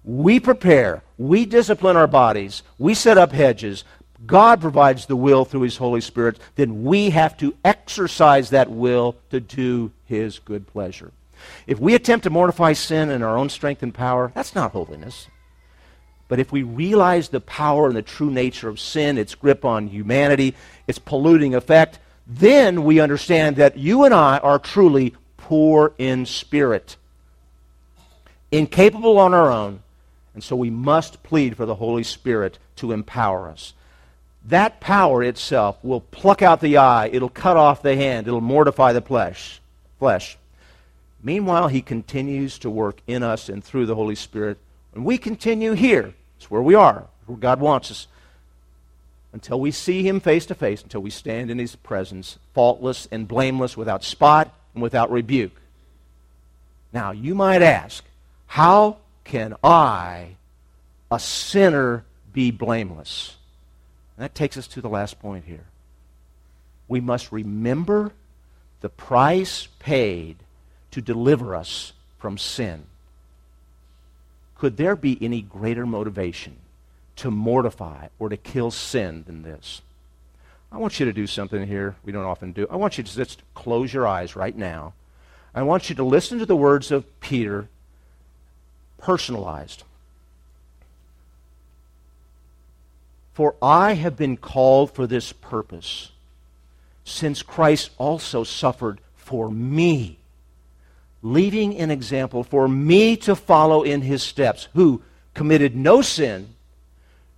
We 0.03 0.39
prepare, 0.39 1.01
we 1.17 1.45
discipline 1.45 1.95
our 1.95 2.07
bodies, 2.07 2.63
we 2.77 2.93
set 2.93 3.17
up 3.17 3.31
hedges. 3.31 3.83
God 4.25 4.61
provides 4.61 5.05
the 5.05 5.15
will 5.15 5.43
through 5.43 5.61
his 5.61 5.77
Holy 5.77 6.01
Spirit. 6.01 6.39
Then 6.55 6.83
we 6.83 7.09
have 7.09 7.35
to 7.37 7.55
exercise 7.65 8.49
that 8.51 8.71
will 8.71 9.17
to 9.31 9.39
do 9.39 9.91
his 10.05 10.39
good 10.39 10.65
pleasure. 10.67 11.11
If 11.67 11.79
we 11.79 11.93
attempt 11.93 12.23
to 12.23 12.29
mortify 12.29 12.73
sin 12.73 13.09
in 13.09 13.21
our 13.21 13.37
own 13.37 13.49
strength 13.49 13.83
and 13.83 13.93
power, 13.93 14.31
that's 14.33 14.55
not 14.55 14.71
holiness. 14.71 15.27
But 16.29 16.39
if 16.39 16.51
we 16.51 16.63
realize 16.63 17.29
the 17.29 17.41
power 17.41 17.87
and 17.87 17.95
the 17.95 18.01
true 18.01 18.31
nature 18.31 18.69
of 18.69 18.79
sin, 18.79 19.17
its 19.17 19.35
grip 19.35 19.65
on 19.65 19.87
humanity, 19.87 20.55
its 20.87 20.99
polluting 20.99 21.53
effect, 21.53 21.99
then 22.25 22.83
we 22.83 22.99
understand 22.99 23.57
that 23.57 23.77
you 23.77 24.03
and 24.03 24.13
I 24.13 24.37
are 24.39 24.59
truly 24.59 25.15
poor 25.37 25.93
in 25.97 26.25
spirit, 26.25 26.95
incapable 28.51 29.17
on 29.17 29.33
our 29.33 29.51
own, 29.51 29.81
and 30.33 30.43
so 30.43 30.55
we 30.55 30.69
must 30.69 31.21
plead 31.23 31.57
for 31.57 31.65
the 31.65 31.75
Holy 31.75 32.03
Spirit 32.03 32.57
to 32.77 32.91
empower 32.91 33.49
us. 33.49 33.73
That 34.45 34.79
power 34.79 35.23
itself 35.23 35.77
will 35.83 36.01
pluck 36.01 36.41
out 36.41 36.59
the 36.59 36.77
eye, 36.77 37.09
it'll 37.11 37.29
cut 37.29 37.57
off 37.57 37.81
the 37.81 37.95
hand, 37.95 38.27
it'll 38.27 38.41
mortify 38.41 38.93
the 38.93 39.01
flesh. 39.01 39.61
flesh. 39.99 40.37
Meanwhile, 41.21 41.69
he 41.69 41.81
continues 41.81 42.59
to 42.59 42.69
work 42.69 42.99
in 43.07 43.23
us 43.23 43.47
and 43.47 43.63
through 43.63 43.85
the 43.85 43.95
Holy 43.95 44.15
Spirit. 44.15 44.57
And 44.93 45.05
we 45.05 45.17
continue 45.17 45.71
here. 45.71 46.13
It's 46.37 46.51
where 46.51 46.61
we 46.61 46.75
are, 46.75 47.07
where 47.25 47.37
God 47.37 47.61
wants 47.61 47.89
us 47.89 48.07
until 49.33 49.59
we 49.59 49.71
see 49.71 50.07
him 50.07 50.19
face 50.19 50.45
to 50.45 50.55
face, 50.55 50.83
until 50.83 51.01
we 51.01 51.09
stand 51.09 51.49
in 51.49 51.57
his 51.57 51.75
presence, 51.75 52.37
faultless 52.53 53.07
and 53.11 53.27
blameless, 53.27 53.75
without 53.75 54.03
spot 54.03 54.53
and 54.73 54.83
without 54.83 55.11
rebuke. 55.11 55.59
Now, 56.93 57.11
you 57.11 57.33
might 57.33 57.63
ask, 57.63 58.05
how 58.45 58.97
can 59.23 59.55
I, 59.63 60.35
a 61.11 61.19
sinner, 61.19 62.05
be 62.31 62.51
blameless? 62.51 63.35
And 64.15 64.23
that 64.23 64.35
takes 64.35 64.55
us 64.55 64.67
to 64.67 64.81
the 64.81 64.89
last 64.89 65.19
point 65.19 65.45
here. 65.45 65.65
We 66.87 67.01
must 67.01 67.31
remember 67.31 68.11
the 68.81 68.89
price 68.89 69.67
paid 69.79 70.37
to 70.91 71.01
deliver 71.01 71.55
us 71.55 71.93
from 72.19 72.37
sin. 72.37 72.83
Could 74.55 74.77
there 74.77 74.95
be 74.95 75.17
any 75.19 75.41
greater 75.41 75.87
motivation 75.87 76.55
to 77.17 77.31
mortify 77.31 78.07
or 78.19 78.29
to 78.29 78.37
kill 78.37 78.71
sin 78.71 79.23
than 79.27 79.43
this. 79.43 79.81
I 80.71 80.77
want 80.77 80.99
you 80.99 81.05
to 81.05 81.13
do 81.13 81.27
something 81.27 81.67
here 81.67 81.95
we 82.03 82.11
don't 82.11 82.25
often 82.25 82.51
do. 82.51 82.67
I 82.69 82.77
want 82.77 82.97
you 82.97 83.03
to 83.03 83.15
just 83.15 83.43
close 83.53 83.93
your 83.93 84.07
eyes 84.07 84.35
right 84.35 84.55
now. 84.55 84.93
I 85.53 85.61
want 85.61 85.89
you 85.89 85.95
to 85.95 86.03
listen 86.03 86.39
to 86.39 86.47
the 86.47 86.55
words 86.55 86.91
of 86.91 87.05
Peter, 87.19 87.67
personalized. 88.97 89.83
For 93.33 93.55
I 93.61 93.93
have 93.93 94.17
been 94.17 94.37
called 94.37 94.91
for 94.91 95.05
this 95.05 95.31
purpose, 95.31 96.11
since 97.03 97.43
Christ 97.43 97.91
also 97.97 98.43
suffered 98.43 98.99
for 99.15 99.51
me, 99.51 100.17
leaving 101.21 101.77
an 101.77 101.91
example 101.91 102.43
for 102.43 102.67
me 102.67 103.15
to 103.17 103.35
follow 103.35 103.83
in 103.83 104.01
his 104.01 104.23
steps, 104.23 104.67
who 104.73 105.03
committed 105.35 105.75
no 105.75 106.01
sin 106.01 106.49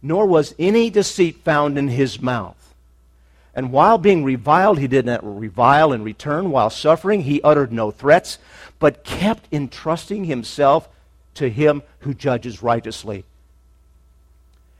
nor 0.06 0.28
was 0.28 0.54
any 0.60 0.92
deceit 0.92 1.38
found 1.44 1.80
in 1.80 1.88
his 1.88 2.22
mouth. 2.22 2.76
And 3.56 3.72
while 3.72 3.98
being 3.98 4.24
reviled, 4.24 4.78
he 4.78 4.88
did 4.88 5.04
not 5.04 5.22
revile 5.24 5.92
in 5.94 6.04
return. 6.04 6.52
While 6.52 6.70
suffering, 6.70 7.24
he 7.24 7.42
uttered 7.42 7.74
no 7.74 7.90
threats, 7.90 8.38
but 8.78 9.04
kept 9.04 9.52
entrusting 9.52 10.26
himself 10.26 10.88
to 11.36 11.50
him 11.50 11.82
who 12.00 12.14
judges 12.14 12.62
righteously. 12.62 13.26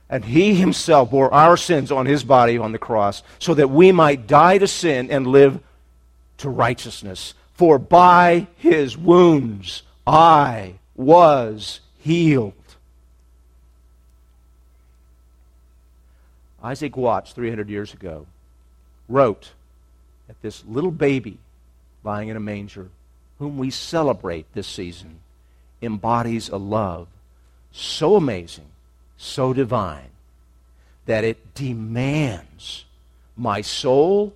And 0.08 0.24
he 0.24 0.54
himself 0.54 1.10
bore 1.10 1.34
our 1.34 1.56
sins 1.56 1.90
on 1.90 2.06
his 2.06 2.22
body 2.22 2.56
on 2.56 2.70
the 2.70 2.78
cross, 2.78 3.24
so 3.40 3.52
that 3.54 3.70
we 3.70 3.90
might 3.90 4.28
die 4.28 4.58
to 4.58 4.68
sin 4.68 5.10
and 5.10 5.26
live 5.26 5.58
to 6.38 6.48
righteousness. 6.48 7.34
For 7.54 7.80
by 7.80 8.46
his 8.58 8.96
wounds 8.96 9.82
I 10.06 10.74
was 10.94 11.80
healed. 11.98 12.52
Isaac 16.66 16.96
Watts, 16.96 17.30
300 17.30 17.68
years 17.68 17.94
ago, 17.94 18.26
wrote 19.08 19.52
that 20.26 20.42
this 20.42 20.64
little 20.66 20.90
baby 20.90 21.38
lying 22.02 22.28
in 22.28 22.36
a 22.36 22.40
manger, 22.40 22.88
whom 23.38 23.56
we 23.56 23.70
celebrate 23.70 24.52
this 24.52 24.66
season, 24.66 25.20
embodies 25.80 26.48
a 26.48 26.56
love 26.56 27.06
so 27.70 28.16
amazing, 28.16 28.66
so 29.16 29.52
divine, 29.52 30.10
that 31.04 31.22
it 31.22 31.54
demands 31.54 32.84
my 33.36 33.60
soul, 33.60 34.34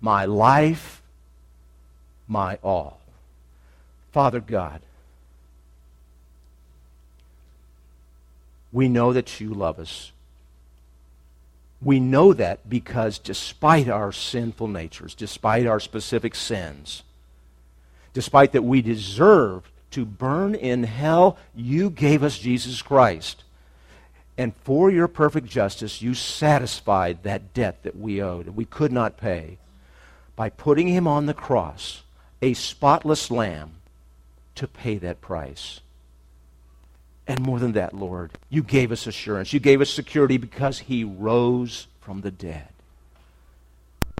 my 0.00 0.24
life, 0.24 1.02
my 2.26 2.58
all. 2.62 3.00
Father 4.12 4.40
God, 4.40 4.80
we 8.72 8.88
know 8.88 9.12
that 9.12 9.40
you 9.40 9.52
love 9.52 9.78
us. 9.78 10.12
We 11.82 12.00
know 12.00 12.32
that 12.32 12.68
because 12.68 13.18
despite 13.18 13.88
our 13.88 14.12
sinful 14.12 14.68
natures, 14.68 15.14
despite 15.14 15.66
our 15.66 15.80
specific 15.80 16.34
sins, 16.34 17.02
despite 18.12 18.52
that 18.52 18.64
we 18.64 18.80
deserve 18.80 19.70
to 19.90 20.04
burn 20.04 20.54
in 20.54 20.84
hell, 20.84 21.36
you 21.54 21.90
gave 21.90 22.22
us 22.22 22.38
Jesus 22.38 22.82
Christ. 22.82 23.44
And 24.38 24.54
for 24.56 24.90
your 24.90 25.08
perfect 25.08 25.48
justice, 25.48 26.02
you 26.02 26.14
satisfied 26.14 27.22
that 27.22 27.54
debt 27.54 27.82
that 27.82 27.96
we 27.96 28.22
owed 28.22 28.46
and 28.46 28.56
we 28.56 28.64
could 28.64 28.92
not 28.92 29.16
pay 29.16 29.58
by 30.34 30.50
putting 30.50 30.88
him 30.88 31.06
on 31.06 31.26
the 31.26 31.34
cross, 31.34 32.02
a 32.42 32.52
spotless 32.54 33.30
lamb, 33.30 33.72
to 34.54 34.66
pay 34.66 34.98
that 34.98 35.20
price. 35.20 35.80
And 37.26 37.40
more 37.40 37.58
than 37.58 37.72
that, 37.72 37.92
Lord, 37.92 38.32
you 38.48 38.62
gave 38.62 38.92
us 38.92 39.06
assurance. 39.06 39.52
You 39.52 39.60
gave 39.60 39.80
us 39.80 39.90
security 39.90 40.36
because 40.36 40.78
he 40.78 41.02
rose 41.02 41.88
from 42.00 42.20
the 42.20 42.30
dead. 42.30 42.68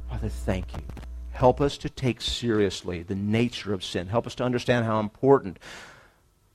Father, 0.08 0.28
thank 0.28 0.72
you. 0.74 0.82
Help 1.30 1.60
us 1.60 1.76
to 1.78 1.90
take 1.90 2.20
seriously 2.20 3.02
the 3.02 3.14
nature 3.14 3.72
of 3.72 3.84
sin. 3.84 4.08
Help 4.08 4.26
us 4.26 4.34
to 4.36 4.44
understand 4.44 4.86
how 4.86 4.98
important 4.98 5.58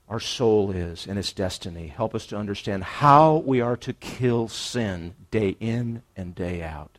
our 0.08 0.20
soul 0.20 0.70
is 0.70 1.06
and 1.06 1.18
its 1.18 1.32
destiny. 1.32 1.86
Help 1.86 2.14
us 2.14 2.26
to 2.26 2.36
understand 2.36 2.84
how 2.84 3.36
we 3.36 3.60
are 3.60 3.76
to 3.78 3.94
kill 3.94 4.48
sin 4.48 5.14
day 5.30 5.56
in 5.60 6.02
and 6.16 6.34
day 6.34 6.62
out. 6.62 6.98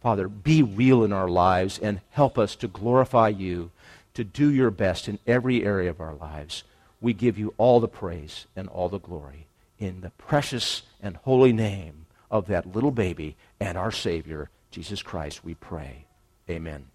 Father, 0.00 0.28
be 0.28 0.62
real 0.62 1.02
in 1.02 1.12
our 1.12 1.28
lives 1.28 1.78
and 1.80 2.00
help 2.10 2.38
us 2.38 2.54
to 2.56 2.68
glorify 2.68 3.28
you, 3.28 3.72
to 4.14 4.22
do 4.22 4.52
your 4.52 4.70
best 4.70 5.08
in 5.08 5.18
every 5.26 5.64
area 5.64 5.90
of 5.90 6.00
our 6.00 6.14
lives 6.14 6.62
we 7.00 7.12
give 7.12 7.38
you 7.38 7.54
all 7.58 7.80
the 7.80 7.88
praise 7.88 8.46
and 8.56 8.68
all 8.68 8.88
the 8.88 8.98
glory. 8.98 9.46
In 9.78 10.00
the 10.00 10.10
precious 10.10 10.82
and 11.00 11.16
holy 11.16 11.52
name 11.52 12.06
of 12.30 12.46
that 12.48 12.74
little 12.74 12.90
baby 12.90 13.36
and 13.60 13.78
our 13.78 13.92
Savior, 13.92 14.50
Jesus 14.70 15.02
Christ, 15.02 15.44
we 15.44 15.54
pray. 15.54 16.06
Amen. 16.50 16.86